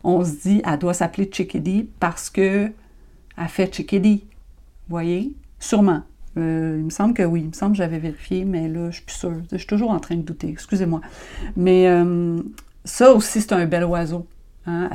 on 0.04 0.24
se 0.24 0.32
dit, 0.42 0.62
elle 0.66 0.80
doit 0.80 0.94
s'appeler 0.94 1.30
chickadee 1.32 1.89
parce 2.00 2.30
que 2.30 2.72
elle 3.38 3.48
fait 3.48 3.74
chickadee. 3.74 4.24
Vous 4.88 4.96
voyez? 4.96 5.34
Sûrement. 5.60 6.04
Euh, 6.38 6.78
il 6.80 6.86
me 6.86 6.89
semble 6.89 7.13
que 7.13 7.24
oui, 7.24 7.42
il 7.42 7.48
me 7.48 7.54
semble 7.54 7.74
que 7.74 7.78
j'avais 7.80 8.00
vérifié, 8.00 8.46
mais 8.46 8.68
là, 8.68 8.89
je 8.89 8.96
suis 8.96 9.06
plus 9.06 9.16
sûre. 9.16 9.42
Je 9.51 9.58
suis 9.58 9.68
toujours 9.68 9.92
en 9.92 10.00
train 10.00 10.16
de 10.16 10.22
douter, 10.22 10.50
excusez-moi. 10.50 11.01
Mais 11.56 11.88
euh, 11.88 12.42
ça 12.86 13.13
aussi, 13.13 13.42
c'est 13.42 13.54
un 13.54 13.66
bel 13.66 13.84
oiseau. 13.84 14.25
Hein, 14.66 14.89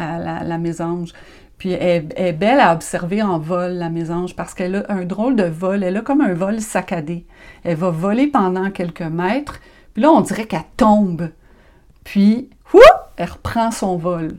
la, 0.44 0.58
mésange. 0.58 1.12
Puis 1.58 1.70
elle, 1.70 2.08
est 2.16 2.32
belle 2.32 2.60
à 2.60 2.74
observer 2.74 3.22
en 3.22 3.38
vol, 3.38 3.72
la 3.72 3.90
mésange, 3.90 4.34
parce 4.36 4.54
qu'elle 4.54 4.76
a 4.76 4.84
un 4.88 5.04
drôle 5.04 5.36
de 5.36 5.44
vol. 5.44 5.82
Elle 5.82 5.96
a 5.96 6.00
comme 6.00 6.20
un 6.20 6.34
vol 6.34 6.60
saccadé. 6.60 7.26
Elle 7.62 7.76
va 7.76 7.90
voler 7.90 8.26
pendant 8.26 8.70
quelques 8.70 9.02
mètres, 9.02 9.60
puis 9.92 10.02
là, 10.02 10.10
on 10.10 10.20
dirait 10.20 10.46
qu'elle 10.46 10.64
tombe. 10.76 11.30
Puis, 12.02 12.50
elle 13.16 13.28
reprend 13.30 13.70
son 13.70 13.96
vol. 13.96 14.36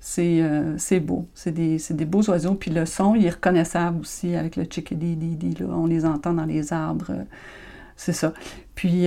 C'est 0.00 1.00
beau. 1.00 1.28
C'est 1.34 1.52
des, 1.52 2.04
beaux 2.04 2.28
oiseaux. 2.28 2.54
Puis 2.54 2.70
le 2.70 2.86
son, 2.86 3.14
il 3.14 3.26
est 3.26 3.30
reconnaissable 3.30 4.00
aussi 4.00 4.34
avec 4.34 4.56
le 4.56 4.64
chickadee, 4.64 5.54
là. 5.60 5.66
On 5.70 5.86
les 5.86 6.04
entend 6.04 6.32
dans 6.32 6.46
les 6.46 6.72
arbres. 6.72 7.12
C'est 7.96 8.12
ça. 8.12 8.32
Puis, 8.74 9.06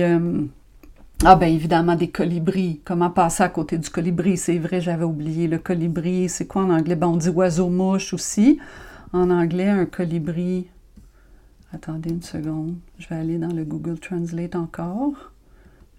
ah 1.24 1.36
ben 1.36 1.46
évidemment, 1.46 1.96
des 1.96 2.10
colibris. 2.10 2.80
Comment 2.84 3.10
passer 3.10 3.42
à 3.42 3.48
côté 3.48 3.78
du 3.78 3.88
colibri? 3.88 4.36
C'est 4.36 4.58
vrai, 4.58 4.80
j'avais 4.80 5.04
oublié. 5.04 5.48
Le 5.48 5.58
colibri, 5.58 6.28
c'est 6.28 6.46
quoi 6.46 6.62
en 6.62 6.70
anglais? 6.70 6.96
Ben, 6.96 7.06
on 7.06 7.16
dit 7.16 7.30
oiseau-mouche 7.30 8.12
aussi. 8.12 8.58
En 9.12 9.30
anglais, 9.30 9.68
un 9.68 9.86
colibri... 9.86 10.68
Attendez 11.72 12.10
une 12.10 12.22
seconde. 12.22 12.76
Je 12.98 13.08
vais 13.08 13.16
aller 13.16 13.36
dans 13.36 13.52
le 13.52 13.64
Google 13.64 13.98
Translate 13.98 14.54
encore. 14.54 15.32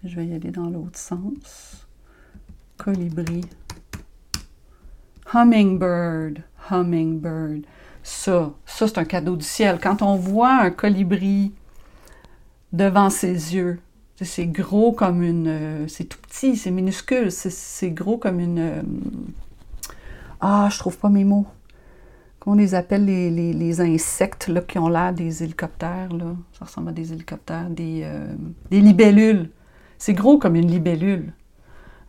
Je 0.04 0.16
vais 0.16 0.26
y 0.26 0.34
aller 0.34 0.50
dans 0.50 0.70
l'autre 0.70 0.98
sens. 0.98 1.86
Colibri. 2.78 3.42
Hummingbird. 5.34 6.38
Hummingbird. 6.70 7.66
Ça, 8.02 8.54
ça 8.64 8.88
c'est 8.88 8.98
un 8.98 9.04
cadeau 9.04 9.36
du 9.36 9.44
ciel. 9.44 9.78
Quand 9.82 10.00
on 10.00 10.16
voit 10.16 10.62
un 10.62 10.70
colibri 10.70 11.52
devant 12.72 13.10
ses 13.10 13.54
yeux, 13.54 13.78
c'est 14.24 14.46
gros 14.46 14.92
comme 14.92 15.22
une... 15.22 15.46
Euh, 15.46 15.88
c'est 15.88 16.04
tout 16.04 16.18
petit, 16.18 16.56
c'est 16.56 16.70
minuscule, 16.70 17.30
c'est 17.30 17.90
gros 17.90 18.16
comme 18.16 18.40
une... 18.40 18.58
Euh, 18.58 18.82
ah, 20.40 20.68
je 20.70 20.78
trouve 20.78 20.96
pas 20.96 21.10
mes 21.10 21.24
mots. 21.24 21.46
Comment 22.38 22.56
les 22.56 22.74
appelle 22.74 23.04
les, 23.04 23.80
insectes 23.80 24.48
là, 24.48 24.60
qui 24.60 24.78
ont 24.78 24.88
l'air 24.88 25.12
des 25.12 25.42
hélicoptères? 25.42 26.12
Là? 26.12 26.34
Ça 26.58 26.64
ressemble 26.64 26.90
à 26.90 26.92
des 26.92 27.12
hélicoptères. 27.12 27.68
Des, 27.68 28.02
euh, 28.04 28.34
des 28.70 28.80
libellules. 28.80 29.50
C'est 29.98 30.14
gros 30.14 30.38
comme 30.38 30.56
une 30.56 30.70
libellule. 30.70 31.32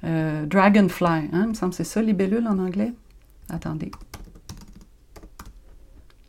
dragonfly, 0.03 1.29
hein, 1.33 1.43
il 1.43 1.47
me 1.49 1.53
semble 1.53 1.71
que 1.71 1.77
c'est 1.77 1.83
ça, 1.83 2.01
libellule 2.01 2.47
en 2.47 2.59
anglais? 2.59 2.93
Attendez. 3.49 3.91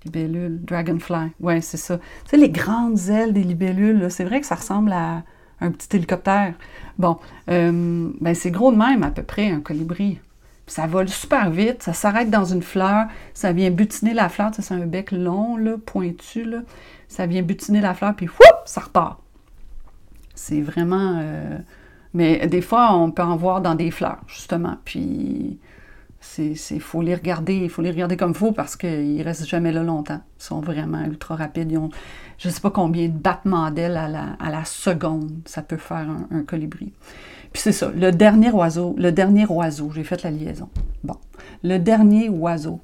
Libellule, 0.04 0.60
dragonfly. 0.64 1.30
Ouais, 1.40 1.60
c'est 1.60 1.76
ça. 1.76 1.98
Tu 1.98 2.04
sais, 2.30 2.36
les 2.36 2.50
grandes 2.50 2.98
ailes 3.10 3.32
des 3.32 3.42
libellules, 3.42 4.10
c'est 4.10 4.24
vrai 4.24 4.40
que 4.40 4.46
ça 4.46 4.54
ressemble 4.54 4.92
à 4.92 5.22
un 5.60 5.70
petit 5.70 5.96
hélicoptère. 5.96 6.54
Bon, 6.98 7.18
euh, 7.50 8.10
ben 8.20 8.34
c'est 8.34 8.50
gros 8.50 8.72
de 8.72 8.76
même 8.76 9.02
à 9.02 9.10
peu 9.10 9.22
près, 9.22 9.50
un 9.50 9.60
colibri. 9.60 10.20
Ça 10.66 10.86
vole 10.86 11.08
super 11.08 11.50
vite, 11.50 11.82
ça 11.82 11.94
s'arrête 11.94 12.30
dans 12.30 12.44
une 12.44 12.62
fleur, 12.62 13.06
ça 13.32 13.52
vient 13.52 13.70
butiner 13.70 14.12
la 14.12 14.28
fleur, 14.28 14.50
c'est 14.52 14.74
un 14.74 14.86
bec 14.86 15.12
long, 15.12 15.56
là, 15.56 15.76
pointu, 15.84 16.44
là. 16.44 16.58
ça 17.08 17.24
vient 17.26 17.40
butiner 17.42 17.80
la 17.80 17.94
fleur, 17.94 18.14
puis 18.14 18.26
whoop, 18.26 18.58
ça 18.66 18.82
repart. 18.82 19.18
C'est 20.34 20.60
vraiment... 20.60 21.20
Euh, 21.22 21.58
mais 22.12 22.46
des 22.48 22.60
fois, 22.60 22.94
on 22.94 23.10
peut 23.10 23.22
en 23.22 23.36
voir 23.36 23.62
dans 23.62 23.74
des 23.74 23.90
fleurs, 23.90 24.20
justement, 24.26 24.76
puis 24.84 25.58
il 26.38 26.80
faut 26.80 27.02
les 27.02 27.14
regarder, 27.14 27.56
il 27.56 27.70
faut 27.70 27.82
les 27.82 27.90
regarder 27.90 28.16
comme 28.16 28.34
faut 28.34 28.52
parce 28.52 28.76
qu'ils 28.76 29.22
restent 29.22 29.46
jamais 29.46 29.72
là 29.72 29.82
longtemps. 29.82 30.20
Ils 30.38 30.42
sont 30.42 30.60
vraiment 30.60 31.04
ultra 31.04 31.36
rapides. 31.36 31.70
Ils 31.70 31.78
ont, 31.78 31.90
je 32.38 32.48
ne 32.48 32.52
sais 32.52 32.60
pas 32.60 32.70
combien 32.70 33.06
de 33.08 33.16
battements 33.16 33.70
d'ailes 33.70 33.96
à 33.96 34.50
la, 34.50 34.64
seconde 34.64 35.30
ça 35.46 35.62
peut 35.62 35.76
faire 35.76 36.08
un, 36.30 36.42
colibri. 36.42 36.92
Puis 37.52 37.62
c'est 37.62 37.72
ça, 37.72 37.90
le 37.90 38.10
dernier 38.10 38.50
oiseau, 38.50 38.94
le 38.98 39.10
dernier 39.10 39.46
oiseau, 39.46 39.90
j'ai 39.94 40.04
fait 40.04 40.22
la 40.22 40.30
liaison. 40.30 40.68
Bon, 41.02 41.16
le 41.62 41.78
dernier 41.78 42.28
oiseau, 42.28 42.80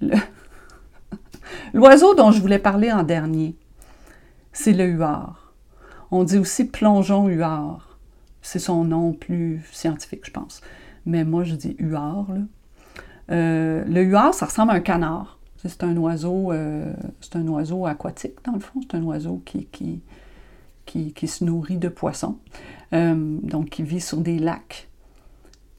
l'oiseau 1.72 2.14
dont 2.14 2.32
je 2.32 2.40
voulais 2.40 2.58
parler 2.58 2.90
en 2.90 3.02
dernier, 3.02 3.56
c'est 4.52 4.72
le 4.72 4.86
huard. 4.86 5.54
On 6.10 6.24
dit 6.24 6.38
aussi 6.38 6.64
plongeon 6.64 7.28
huard. 7.28 7.98
C'est 8.42 8.58
son 8.58 8.84
nom 8.84 9.12
plus 9.12 9.62
scientifique, 9.70 10.24
je 10.24 10.32
pense. 10.32 10.60
Mais 11.06 11.24
moi, 11.24 11.44
je 11.44 11.54
dis 11.54 11.76
huard. 11.78 12.26
Euh, 13.30 13.84
le 13.86 14.02
huard, 14.02 14.34
ça 14.34 14.46
ressemble 14.46 14.72
à 14.72 14.74
un 14.74 14.80
canard. 14.80 15.38
C'est 15.56 15.84
un 15.84 15.96
oiseau, 15.96 16.52
euh, 16.52 16.92
c'est 17.20 17.36
un 17.36 17.46
oiseau 17.46 17.86
aquatique, 17.86 18.36
dans 18.44 18.52
le 18.52 18.60
fond. 18.60 18.80
C'est 18.82 18.96
un 18.96 19.02
oiseau 19.02 19.42
qui, 19.44 19.66
qui, 19.66 20.00
qui, 20.86 21.28
se 21.28 21.44
nourrit 21.44 21.76
de 21.76 21.88
poissons, 21.88 22.38
euh, 22.94 23.38
donc 23.42 23.68
qui 23.68 23.82
vit 23.82 24.00
sur 24.00 24.18
des 24.18 24.38
lacs. 24.38 24.88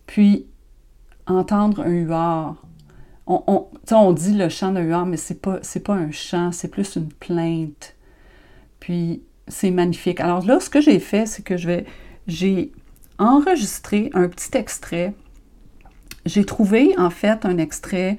Puis, 0.05 0.45
entendre 1.25 1.81
un 1.81 1.93
huard, 1.93 2.55
on, 3.25 3.43
on, 3.47 3.67
on 3.91 4.13
dit 4.13 4.33
le 4.33 4.49
chant 4.49 4.71
d'un 4.71 4.83
huard, 4.83 5.05
mais 5.07 5.17
c'est 5.17 5.41
pas, 5.41 5.59
c'est 5.63 5.79
pas 5.79 5.95
un 5.95 6.11
chant, 6.11 6.51
c'est 6.51 6.67
plus 6.67 6.95
une 6.95 7.11
plainte. 7.11 7.95
Puis, 8.79 9.23
c'est 9.47 9.71
magnifique. 9.71 10.19
Alors 10.19 10.45
là, 10.45 10.59
ce 10.59 10.69
que 10.69 10.79
j'ai 10.79 10.99
fait, 10.99 11.25
c'est 11.25 11.41
que 11.41 11.57
je 11.57 11.67
vais, 11.67 11.85
j'ai 12.27 12.71
enregistré 13.17 14.09
un 14.13 14.27
petit 14.27 14.55
extrait 14.55 15.13
j'ai 16.25 16.45
trouvé 16.45 16.93
en 16.97 17.09
fait 17.09 17.45
un 17.45 17.57
extrait 17.57 18.17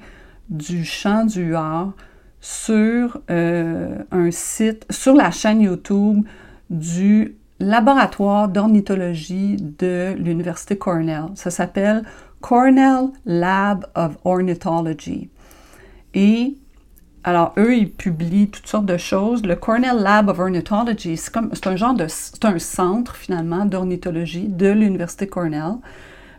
du 0.49 0.83
chant 0.83 1.25
du 1.25 1.43
huard 1.43 1.93
sur 2.41 3.21
euh, 3.29 3.97
un 4.11 4.31
site, 4.31 4.85
sur 4.89 5.13
la 5.15 5.31
chaîne 5.31 5.61
YouTube 5.61 6.25
du 6.69 7.37
laboratoire 7.59 8.49
d'ornithologie 8.49 9.55
de 9.57 10.13
l'Université 10.17 10.77
Cornell. 10.77 11.27
Ça 11.35 11.49
s'appelle 11.49 12.03
Cornell 12.41 13.09
Lab 13.25 13.85
of 13.95 14.17
Ornithology. 14.25 15.29
Et 16.13 16.57
alors, 17.23 17.53
eux, 17.57 17.77
ils 17.77 17.89
publient 17.89 18.49
toutes 18.49 18.67
sortes 18.67 18.85
de 18.85 18.97
choses. 18.97 19.43
Le 19.43 19.55
Cornell 19.55 19.95
Lab 19.95 20.27
of 20.27 20.39
Ornithology, 20.39 21.15
c'est 21.15 21.67
un 21.67 21.75
genre 21.77 21.93
de, 21.93 22.07
c'est 22.09 22.43
un 22.43 22.59
centre 22.59 23.15
finalement 23.15 23.65
d'ornithologie 23.65 24.49
de 24.49 24.67
l'Université 24.67 25.27
Cornell. 25.27 25.75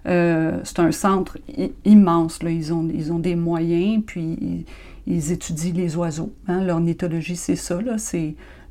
Euh, 0.07 0.61
c'est 0.64 0.81
un 0.81 0.93
centre 0.93 1.38
immense. 1.85 2.43
Là. 2.43 2.51
Ils, 2.51 2.73
ont, 2.73 2.88
ils 2.93 3.12
ont 3.12 3.19
des 3.19 3.37
moyens, 3.37 4.03
puis 4.07 4.64
ils, 5.07 5.33
étudient 5.33 5.73
les 5.75 5.97
oiseaux. 5.97 6.33
Hein. 6.47 6.62
L'ornithologie, 6.64 7.37
c'est 7.37 7.57
ça. 7.57 7.79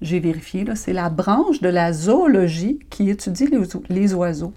J'ai 0.01 0.19
vérifié. 0.19 0.65
C'est 0.75 0.93
la 0.93 1.09
branche 1.09 1.61
de 1.61 1.69
la 1.69 1.93
zoologie 1.93 2.79
qui 2.89 3.09
étudie 3.09 3.47
les, 3.47 3.59
les 3.89 4.13
oiseaux. 4.13 4.53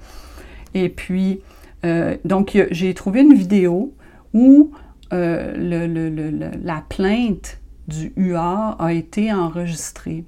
Et 0.74 0.88
puis, 0.88 1.40
euh, 1.84 2.16
donc, 2.24 2.58
j'ai 2.70 2.94
trouvé 2.94 3.20
une 3.22 3.34
vidéo 3.34 3.94
où 4.34 4.72
euh, 5.12 5.54
la 6.62 6.84
plainte 6.88 7.60
du 7.88 8.12
UA 8.16 8.76
a 8.78 8.92
été 8.92 9.32
enregistrée. 9.32 10.24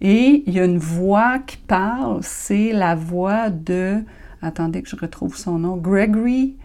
Et 0.00 0.42
il 0.46 0.52
y 0.52 0.60
a 0.60 0.64
une 0.64 0.78
voix 0.78 1.38
qui 1.38 1.56
parle, 1.56 2.18
c'est 2.22 2.72
la 2.72 2.94
voix 2.94 3.48
de 3.48 4.02
attendez 4.42 4.82
que 4.82 4.88
je 4.88 4.96
retrouve 4.96 5.36
son 5.36 5.58
nom, 5.58 5.76
Gregory, 5.76 6.56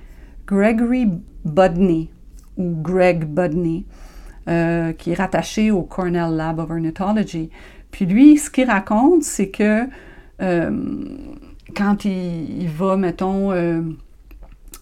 Gregory 0.48 1.08
Budney, 1.46 2.10
ou 2.58 2.76
Greg 2.82 3.26
Budney, 3.26 3.86
euh, 4.48 4.94
qui 4.94 5.12
est 5.12 5.16
rattaché 5.16 5.72
au 5.72 5.84
Cornell 5.84 6.36
Lab 6.36 6.60
of 6.60 6.70
Ornithology. 6.70 7.50
Puis 7.92 8.06
lui, 8.06 8.38
ce 8.38 8.50
qu'il 8.50 8.70
raconte, 8.70 9.24
c'est 9.24 9.50
que 9.50 9.88
euh, 10.42 10.72
quand 11.76 12.06
il, 12.06 12.68
va, 12.70 12.98
mettons, 12.98 13.52
euh, 13.52 13.82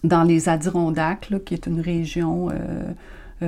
dans 0.02 0.22
les 0.22 0.48
Adirondacks, 0.48 1.30
qui 1.44 1.54
est 1.54 1.66
une 1.66 1.80
région, 1.80 2.48
il 3.42 3.46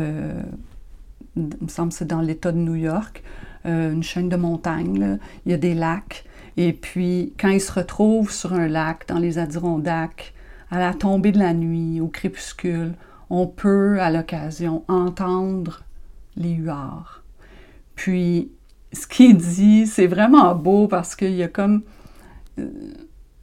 me 1.37 1.69
semble 1.69 1.91
que 1.91 1.95
c'est 1.95 2.07
dans 2.07 2.21
l'État 2.21 2.53
de 2.53 2.59
New 2.59 2.75
York, 2.75 3.23
une 3.65 4.03
chaîne 4.03 4.29
de 4.29 4.37
montagnes, 4.37 5.19
il 5.47 5.53
y 5.53 5.55
a 5.55 5.59
des 5.59 5.75
lacs. 5.75 6.25
Et 6.57 6.73
puis, 6.73 7.33
quand 7.39 7.49
il 7.49 7.61
se 7.61 7.73
retrouve 7.73 8.31
sur 8.31 8.53
un 8.53 8.69
lac, 8.69 9.07
dans 9.09 9.19
les 9.19 9.39
Adirondacks, 9.39 10.35
à 10.71 10.79
la 10.79 10.95
tombée 10.95 11.33
de 11.33 11.39
la 11.39 11.55
nuit, 11.55 12.01
au 12.01 12.09
crépuscule, 12.09 12.95
on 13.31 13.47
peut, 13.47 14.01
à 14.01 14.11
l'occasion, 14.11 14.85
entendre 14.89 15.85
les 16.37 16.53
huards. 16.53 17.23
Puis, 17.95 18.51
ce 18.93 19.07
qu'il 19.07 19.37
dit, 19.37 19.87
c'est 19.87 20.07
vraiment 20.07 20.55
beau 20.55 20.89
parce 20.89 21.15
qu'il 21.17 21.35
y 21.35 21.43
a 21.43 21.49
comme... 21.49 21.83
Euh, 22.59 22.69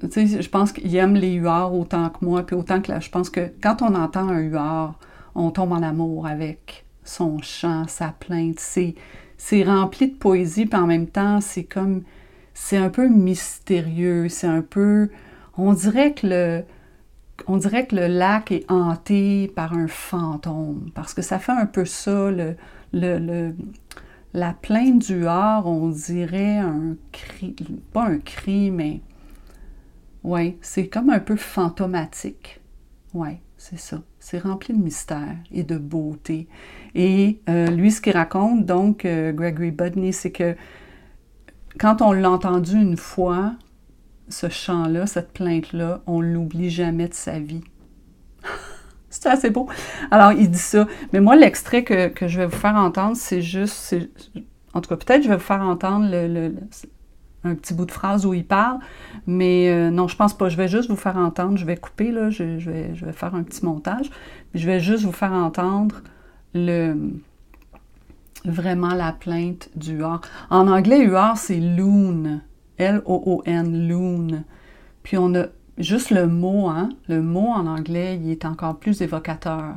tu 0.02 0.28
sais, 0.28 0.42
je 0.42 0.50
pense 0.50 0.72
qu'il 0.72 0.96
aime 0.96 1.16
les 1.16 1.34
huards 1.34 1.74
autant 1.74 2.10
que 2.10 2.24
moi, 2.24 2.44
puis 2.44 2.56
autant 2.56 2.82
que 2.82 2.92
là, 2.92 3.00
je 3.00 3.10
pense 3.10 3.30
que 3.30 3.52
quand 3.62 3.82
on 3.82 3.96
entend 3.96 4.30
un 4.30 4.40
huard, 4.40 4.98
on 5.36 5.52
tombe 5.52 5.72
en 5.72 5.84
amour 5.84 6.26
avec 6.26 6.86
son 7.04 7.42
chant, 7.42 7.86
sa 7.88 8.10
plainte. 8.10 8.60
C'est, 8.60 8.96
c'est 9.40 9.64
rempli 9.64 10.10
de 10.10 10.16
poésie, 10.16 10.66
puis 10.66 10.80
en 10.80 10.86
même 10.86 11.08
temps, 11.08 11.40
c'est 11.40 11.64
comme 11.64 12.04
c'est 12.54 12.78
un 12.78 12.90
peu 12.90 13.08
mystérieux, 13.08 14.28
c'est 14.28 14.48
un 14.48 14.62
peu... 14.62 15.10
On 15.58 15.74
dirait 15.74 16.14
que 16.14 16.28
le... 16.28 16.64
On 17.48 17.56
dirait 17.56 17.88
que 17.88 17.96
le 17.96 18.08
lac 18.08 18.52
est 18.52 18.70
hanté 18.70 19.48
par 19.56 19.74
un 19.74 19.88
fantôme, 19.88 20.92
parce 20.94 21.14
que 21.14 21.22
ça 21.22 21.40
fait 21.40 21.54
un 21.54 21.66
peu 21.66 21.86
ça, 21.86 22.30
le, 22.92 23.56
la 24.34 24.54
plainte 24.54 25.00
du 25.00 25.26
Har, 25.26 25.66
on 25.66 25.88
dirait 25.88 26.58
un 26.58 26.98
cri, 27.14 27.56
pas 27.94 28.08
un 28.08 28.20
cri, 28.20 28.72
mais 28.72 29.00
ouais, 30.26 30.58
c'est 30.62 30.88
comme 30.88 31.10
un 31.10 31.22
peu 31.22 31.38
fantomatique. 31.38 32.60
Ouais, 33.14 33.42
c'est 33.58 33.80
ça. 33.80 34.02
C'est 34.20 34.40
rempli 34.40 34.74
de 34.74 34.82
mystère 34.82 35.36
et 35.52 35.64
de 35.64 35.78
beauté. 35.78 36.48
Et 36.96 37.40
euh, 37.50 37.68
lui, 37.68 37.92
ce 37.92 38.02
qu'il 38.02 38.14
raconte, 38.14 38.66
donc, 38.66 39.06
euh, 39.06 39.32
Gregory 39.32 39.72
Budney, 39.72 40.12
c'est 40.12 40.32
que 40.32 40.56
quand 41.80 42.02
on 42.02 42.12
l'a 42.12 42.30
entendu 42.30 42.76
une 42.76 42.98
fois, 42.98 43.54
ce 44.28 44.50
chant-là, 44.50 45.08
cette 45.08 45.34
plainte-là, 45.34 46.02
on 46.06 46.22
l'oublie 46.22 46.70
jamais 46.70 47.08
de 47.08 47.14
sa 47.14 47.40
vie. 47.40 47.64
C'est 49.10 49.28
assez 49.28 49.50
beau. 49.50 49.68
Alors, 50.12 50.34
il 50.34 50.52
dit 50.52 50.58
ça. 50.60 50.88
Mais 51.14 51.20
moi, 51.20 51.36
l'extrait 51.36 51.84
que, 51.84 52.12
je 52.28 52.40
vais 52.40 52.46
vous 52.46 52.56
faire 52.56 52.76
entendre, 52.76 53.18
c'est 53.18 53.42
juste. 53.42 53.96
En 54.76 54.82
tout 54.82 54.90
cas, 54.90 54.98
peut-être 54.98 55.24
je 55.24 55.30
vais 55.30 55.36
vous 55.36 55.42
faire 55.42 55.64
entendre 55.64 56.08
le, 56.12 56.54
un 57.44 57.56
petit 57.56 57.74
bout 57.74 57.86
de 57.86 57.92
phrase 57.92 58.26
où 58.26 58.34
il 58.34 58.46
parle. 58.46 58.80
Mais 59.28 59.70
euh, 59.70 59.90
non, 59.90 60.08
je 60.08 60.16
pense 60.16 60.38
pas. 60.38 60.50
Je 60.50 60.58
vais 60.58 60.68
juste 60.68 60.90
vous 60.90 60.96
faire 60.96 61.18
entendre. 61.18 61.58
Je 61.58 61.66
vais 61.66 61.78
couper, 61.78 62.12
là. 62.12 62.30
Je, 62.30 62.44
vais, 62.44 62.94
faire 63.14 63.36
un 63.36 63.44
petit 63.44 63.66
montage. 63.66 64.10
Je 64.54 64.66
vais 64.66 64.80
juste 64.80 65.04
vous 65.04 65.12
faire 65.12 65.32
entendre 65.34 66.02
le 66.54 66.96
vraiment 68.46 68.94
la 68.94 69.12
plainte 69.12 69.70
du 69.76 69.98
huard. 69.98 70.22
En 70.50 70.68
anglais, 70.68 71.04
huard, 71.04 71.38
c'est 71.38 71.60
loon. 71.60 72.42
L-O-O-N, 72.78 73.88
loon. 73.88 74.44
Puis 75.04 75.18
on 75.18 75.36
a 75.36 75.48
juste 75.78 76.12
le 76.12 76.28
mot, 76.28 76.68
hein? 76.70 76.90
Le 77.08 77.22
mot 77.22 77.48
en 77.48 77.68
anglais, 77.68 78.18
il 78.22 78.30
est 78.30 78.46
encore 78.46 78.80
plus 78.80 79.02
évocateur. 79.02 79.76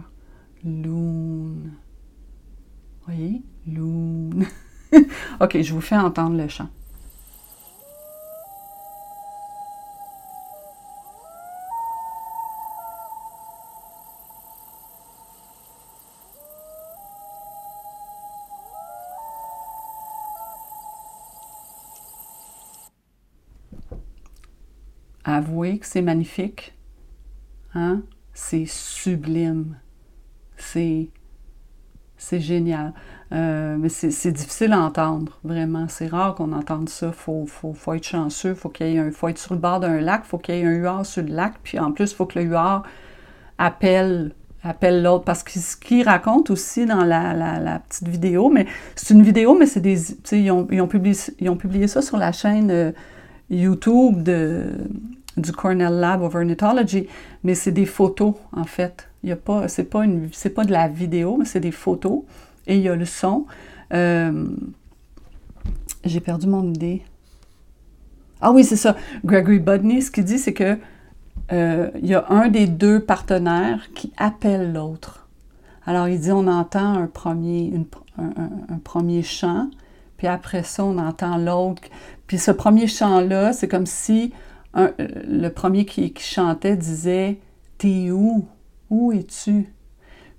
Loon. 0.64 1.57
Vous 3.01 3.07
voyez? 3.07 3.42
Loon. 3.66 4.31
OK, 5.40 5.61
je 5.61 5.75
vous 5.75 5.81
fais 5.81 5.96
entendre 5.96 6.37
le 6.37 6.46
chant. 6.46 6.68
Avouer 25.33 25.79
que 25.79 25.87
c'est 25.87 26.03
magnifique. 26.03 26.75
Hein? 27.75 28.03
C'est 28.33 28.66
sublime. 28.66 29.77
C'est, 30.57 31.09
c'est 32.16 32.40
génial. 32.40 32.92
Euh, 33.33 33.77
mais 33.79 33.88
c'est, 33.88 34.33
difficile 34.33 34.73
à 34.73 34.81
entendre, 34.81 35.38
vraiment. 35.42 35.87
C'est 35.88 36.07
rare 36.07 36.35
qu'on 36.35 36.53
entende 36.53 36.88
ça. 36.88 37.09
Il 37.09 37.12
faut, 37.12 37.47
faut, 37.47 37.73
faut, 37.73 37.95
être 37.95 38.07
chanceux. 38.07 38.55
Faut 38.55 38.73
y 38.81 38.85
ait 38.85 38.99
un, 38.99 39.11
faut 39.11 39.29
être 39.29 39.38
sur 39.38 39.55
le 39.55 39.61
bord 39.61 39.81
d'un 39.81 40.01
lac. 40.01 40.25
faut 40.25 40.38
qu'il 40.38 40.55
y 40.55 40.59
ait 40.59 40.64
un 40.64 40.73
huard 40.73 41.07
sur 41.07 41.23
le 41.23 41.35
lac. 41.35 41.55
Puis 41.62 41.79
en 41.79 41.92
plus, 41.92 42.12
il 42.12 42.14
faut 42.14 42.27
que 42.27 42.38
le 42.38 42.45
huard 42.45 42.83
appelle 43.59 44.35
appelle 44.62 45.03
l'autre. 45.03 45.25
Parce 45.25 45.42
que 45.42 45.51
ce 45.53 45.77
qu'il 45.77 46.05
raconte 46.05 46.51
aussi 46.51 46.87
dans 46.87 47.05
la, 47.05 47.35
la, 47.35 47.79
petite 47.81 48.09
vidéo, 48.09 48.51
mais 48.51 48.66
c'est 48.95 49.14
une 49.14 49.23
vidéo, 49.23 49.57
mais 49.59 49.66
c'est 49.66 49.81
des. 49.81 50.12
Ils 50.33 50.51
ont, 50.51 50.66
ils, 50.71 50.81
ont 50.81 50.88
publié, 50.88 51.16
ils 51.40 51.49
ont 51.49 51.57
publié 51.57 51.88
ça 51.88 52.03
sur 52.03 52.16
la 52.16 52.33
chaîne 52.33 52.71
euh, 52.71 52.92
YouTube 53.51 54.23
de, 54.23 54.73
du 55.37 55.53
Cornell 55.53 55.95
Lab 55.95 56.23
of 56.23 56.35
Ornithology, 56.35 57.09
mais 57.42 57.55
c'est 57.55 57.73
des 57.73 57.87
photos, 57.87 58.35
en 58.53 58.64
fait. 58.64 59.09
Il 59.23 59.31
y 59.31 59.33
a 59.33 59.37
pas, 59.37 59.68
c'est 59.68 59.85
pas 59.85 60.05
une, 60.05 60.29
c'est 60.33 60.51
pas 60.51 60.64
de 60.64 60.73
la 60.73 60.88
vidéo, 60.88 61.37
mais 61.38 61.45
c'est 61.45 61.61
des 61.61 61.71
photos. 61.73 62.23
Et 62.66 62.77
il 62.77 62.83
y 62.83 62.88
a 62.88 62.97
le 62.97 63.05
son. 63.05 63.47
Euh, 63.92 64.47
j'ai 66.05 66.21
perdu 66.21 66.47
mon 66.47 66.68
idée. 66.68 67.03
Ah 68.40 68.51
oui, 68.51 68.64
c'est 68.64 68.77
ça. 68.77 68.97
Gregory 69.25 69.61
Budney, 69.61 70.01
ce 70.01 70.11
qu'il 70.11 70.25
dit, 70.25 70.38
c'est 70.38 70.53
que 70.53 70.77
euh, 71.53 71.90
il 72.01 72.07
y 72.07 72.14
a 72.14 72.27
un 72.29 72.49
des 72.49 72.66
deux 72.66 73.01
partenaires 73.01 73.88
qui 73.95 74.12
appelle 74.16 74.73
l'autre. 74.73 75.29
Alors, 75.87 76.09
il 76.09 76.21
dit, 76.21 76.33
on 76.33 76.47
entend 76.47 76.95
un 76.95 77.07
premier, 77.07 77.73
un, 78.18 78.79
premier 78.85 79.23
chant, 79.23 79.68
puis 80.16 80.27
après 80.27 80.62
ça, 80.62 80.85
on 80.85 80.99
entend 80.99 81.37
l'autre. 81.37 81.83
Puis 82.27 82.38
ce 82.38 82.51
premier 82.51 82.87
chant-là, 82.87 83.53
c'est 83.53 83.68
comme 83.68 83.87
si 83.87 84.33
le 84.74 85.48
premier 85.48 85.85
qui, 85.85 86.12
chantait 86.18 86.76
disait 86.76 87.38
T'es 87.78 88.11
où? 88.11 88.46
Où 88.90 89.12
es-tu? 89.12 89.72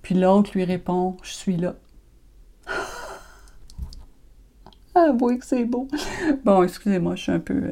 Puis 0.02 0.16
l'autre 0.16 0.52
lui 0.54 0.64
répond 0.64 1.18
Je 1.24 1.32
suis 1.32 1.58
là. 1.58 1.76
ah 4.96 5.12
oui, 5.22 5.40
que 5.40 5.46
c'est 5.46 5.66
beau. 5.66 5.88
Bon, 6.44 6.64
excusez-moi, 6.64 7.16
je 7.16 7.24
suis 7.24 7.32
un 7.32 7.40
peu. 7.40 7.54
Euh, 7.54 7.72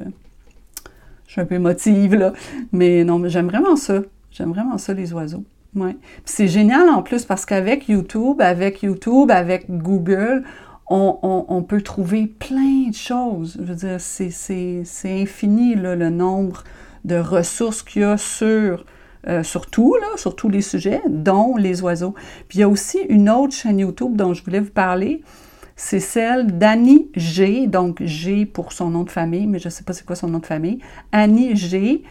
je 1.27 1.31
suis 1.31 1.41
un 1.41 1.45
peu 1.45 1.55
émotive, 1.55 2.15
là. 2.15 2.33
Mais 2.71 3.03
non, 3.03 3.19
mais 3.19 3.29
j'aime 3.29 3.47
vraiment 3.47 3.75
ça. 3.75 4.01
J'aime 4.31 4.51
vraiment 4.51 4.77
ça, 4.77 4.93
les 4.93 5.13
oiseaux. 5.13 5.43
Ouais. 5.73 5.95
c'est 6.25 6.49
génial 6.49 6.89
en 6.89 7.01
plus 7.01 7.23
parce 7.23 7.45
qu'avec 7.45 7.87
YouTube, 7.87 8.41
avec 8.41 8.83
YouTube, 8.83 9.31
avec 9.31 9.69
Google, 9.69 10.43
on, 10.89 11.63
peut 11.67 11.81
trouver 11.81 12.27
plein 12.27 12.89
de 12.89 12.95
choses. 12.95 13.57
Je 13.59 13.65
veux 13.65 13.75
dire, 13.75 13.99
c'est 13.99 15.21
infini 15.21 15.75
le 15.75 16.09
nombre 16.09 16.63
de 17.05 17.15
ressources 17.15 17.81
qu'il 17.83 18.01
y 18.01 18.05
a 18.05 18.17
sur, 18.17 18.85
euh, 19.27 19.43
tout, 19.71 19.95
sur 20.17 20.35
tous 20.35 20.49
les 20.49 20.61
sujets, 20.61 21.01
dont 21.09 21.55
les 21.57 21.81
oiseaux. 21.81 22.13
Puis 22.47 22.59
il 22.59 22.61
y 22.61 22.63
a 22.63 22.69
aussi 22.69 22.99
une 23.09 23.29
autre 23.29 23.53
chaîne 23.53 23.79
YouTube 23.79 24.15
dont 24.15 24.33
je 24.33 24.43
voulais 24.43 24.59
vous 24.59 24.71
parler. 24.71 25.23
C'est 25.75 25.99
celle 25.99 26.57
d'Annie 26.57 27.09
G, 27.15 27.65
donc 27.67 28.03
G 28.03 28.45
pour 28.45 28.71
son 28.71 28.89
nom 28.89 29.03
de 29.03 29.09
famille, 29.09 29.47
mais 29.47 29.57
je 29.57 29.67
ne 29.67 29.71
sais 29.71 29.83
pas 29.83 29.93
c'est 29.93 30.05
quoi 30.05 30.15
son 30.15 30.27
nom 30.27 30.39
de 30.39 30.45
famille. 30.45 30.79
Annie 31.11 31.55
G. 31.55 32.03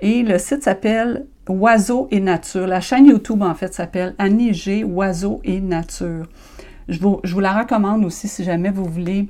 Et 0.00 0.22
le 0.22 0.38
site 0.38 0.62
s'appelle 0.62 1.26
Oiseaux 1.48 2.06
et 2.10 2.20
Nature. 2.20 2.66
La 2.68 2.80
chaîne 2.80 3.06
YouTube, 3.06 3.42
en 3.42 3.54
fait, 3.54 3.74
s'appelle 3.74 4.14
Annie 4.18 4.54
G, 4.54 4.84
Oiseaux 4.84 5.40
et 5.42 5.60
Nature. 5.60 6.26
Je 6.88 6.98
vous, 7.00 7.40
la 7.40 7.60
recommande 7.60 8.04
aussi 8.04 8.28
si 8.28 8.44
jamais 8.44 8.70
vous 8.70 8.86
voulez 8.86 9.28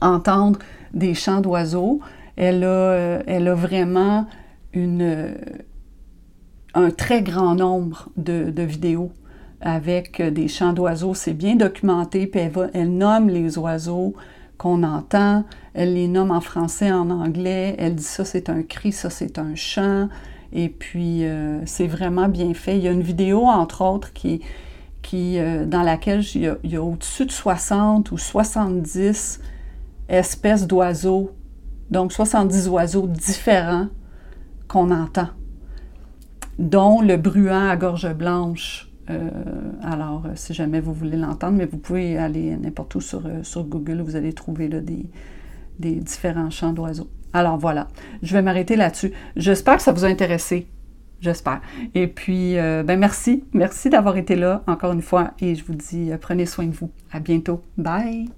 entendre 0.00 0.58
des 0.94 1.14
chants 1.14 1.40
d'oiseaux. 1.40 2.00
Elle 2.36 2.62
a, 2.64 2.66
euh, 2.66 3.54
vraiment 3.56 4.26
euh, 4.76 5.34
un 6.74 6.90
très 6.90 7.22
grand 7.22 7.54
nombre 7.54 8.08
de, 8.16 8.62
vidéos 8.62 9.10
avec 9.60 10.22
des 10.22 10.48
chants 10.48 10.72
d'oiseaux. 10.72 11.14
C'est 11.14 11.32
bien 11.32 11.56
documenté, 11.56 12.26
puis 12.26 12.40
elle, 12.72 12.96
nomme 12.96 13.28
les 13.28 13.58
oiseaux 13.58 14.14
qu'on 14.58 14.82
entend, 14.84 15.44
elle 15.74 15.94
les 15.94 16.08
nomme 16.08 16.30
en 16.30 16.40
français, 16.40 16.92
en 16.92 17.10
anglais, 17.10 17.74
elle 17.78 17.94
dit 17.96 18.02
ça 18.02 18.24
c'est 18.24 18.48
un 18.48 18.62
cri, 18.62 18.92
ça 18.92 19.10
c'est 19.10 19.38
un 19.38 19.54
chant, 19.54 20.08
et 20.52 20.68
puis 20.68 21.24
euh, 21.24 21.60
c'est 21.66 21.86
vraiment 21.86 22.28
bien 22.28 22.54
fait. 22.54 22.78
Il 22.78 22.84
y 22.84 22.88
a 22.88 22.92
une 22.92 23.02
vidéo, 23.02 23.44
entre 23.44 23.82
autres, 23.82 24.12
qui, 24.12 24.40
euh, 25.14 25.66
dans 25.66 25.82
laquelle 25.82 26.22
il 26.34 26.56
y 26.64 26.76
a, 26.76 26.82
au-dessus 26.82 27.26
de 27.26 27.30
60 27.30 28.10
ou 28.10 28.18
70 28.18 29.40
espèces 30.08 30.66
d'oiseaux, 30.66 31.32
donc 31.90 32.12
70 32.12 32.68
oiseaux 32.68 33.06
différents 33.06 33.88
qu'on 34.68 34.90
entend, 34.90 35.28
dont 36.58 37.00
le 37.00 37.16
bruant 37.16 37.68
à 37.68 37.76
gorge 37.76 38.12
blanche. 38.14 38.90
Euh, 39.08 39.30
alors, 39.82 40.24
euh, 40.26 40.30
si 40.34 40.52
jamais 40.52 40.80
vous 40.80 40.92
voulez 40.92 41.16
l'entendre, 41.16 41.58
mais 41.58 41.66
vous 41.66 41.78
pouvez 41.78 42.18
aller 42.18 42.56
n'importe 42.56 42.94
où 42.96 43.00
sur, 43.00 43.22
sur 43.42 43.64
Google, 43.64 44.00
vous 44.00 44.16
allez 44.16 44.32
trouver 44.32 44.68
des, 44.68 45.06
des 45.78 45.94
différents 45.96 46.50
chants 46.50 46.72
d'oiseaux. 46.72 47.08
Alors 47.32 47.58
voilà, 47.58 47.88
je 48.22 48.32
vais 48.32 48.42
m'arrêter 48.42 48.76
là-dessus. 48.76 49.12
J'espère 49.36 49.76
que 49.76 49.82
ça 49.82 49.92
vous 49.92 50.04
a 50.04 50.08
intéressé. 50.08 50.66
J'espère. 51.20 51.60
Et 51.94 52.06
puis, 52.06 52.58
euh, 52.58 52.82
ben 52.82 52.98
merci. 52.98 53.44
Merci 53.52 53.90
d'avoir 53.90 54.16
été 54.16 54.36
là 54.36 54.62
encore 54.66 54.92
une 54.92 55.02
fois. 55.02 55.30
Et 55.40 55.54
je 55.54 55.64
vous 55.64 55.74
dis, 55.74 56.12
euh, 56.12 56.18
prenez 56.20 56.46
soin 56.46 56.66
de 56.66 56.74
vous. 56.74 56.90
À 57.10 57.20
bientôt. 57.20 57.62
Bye. 57.78 58.28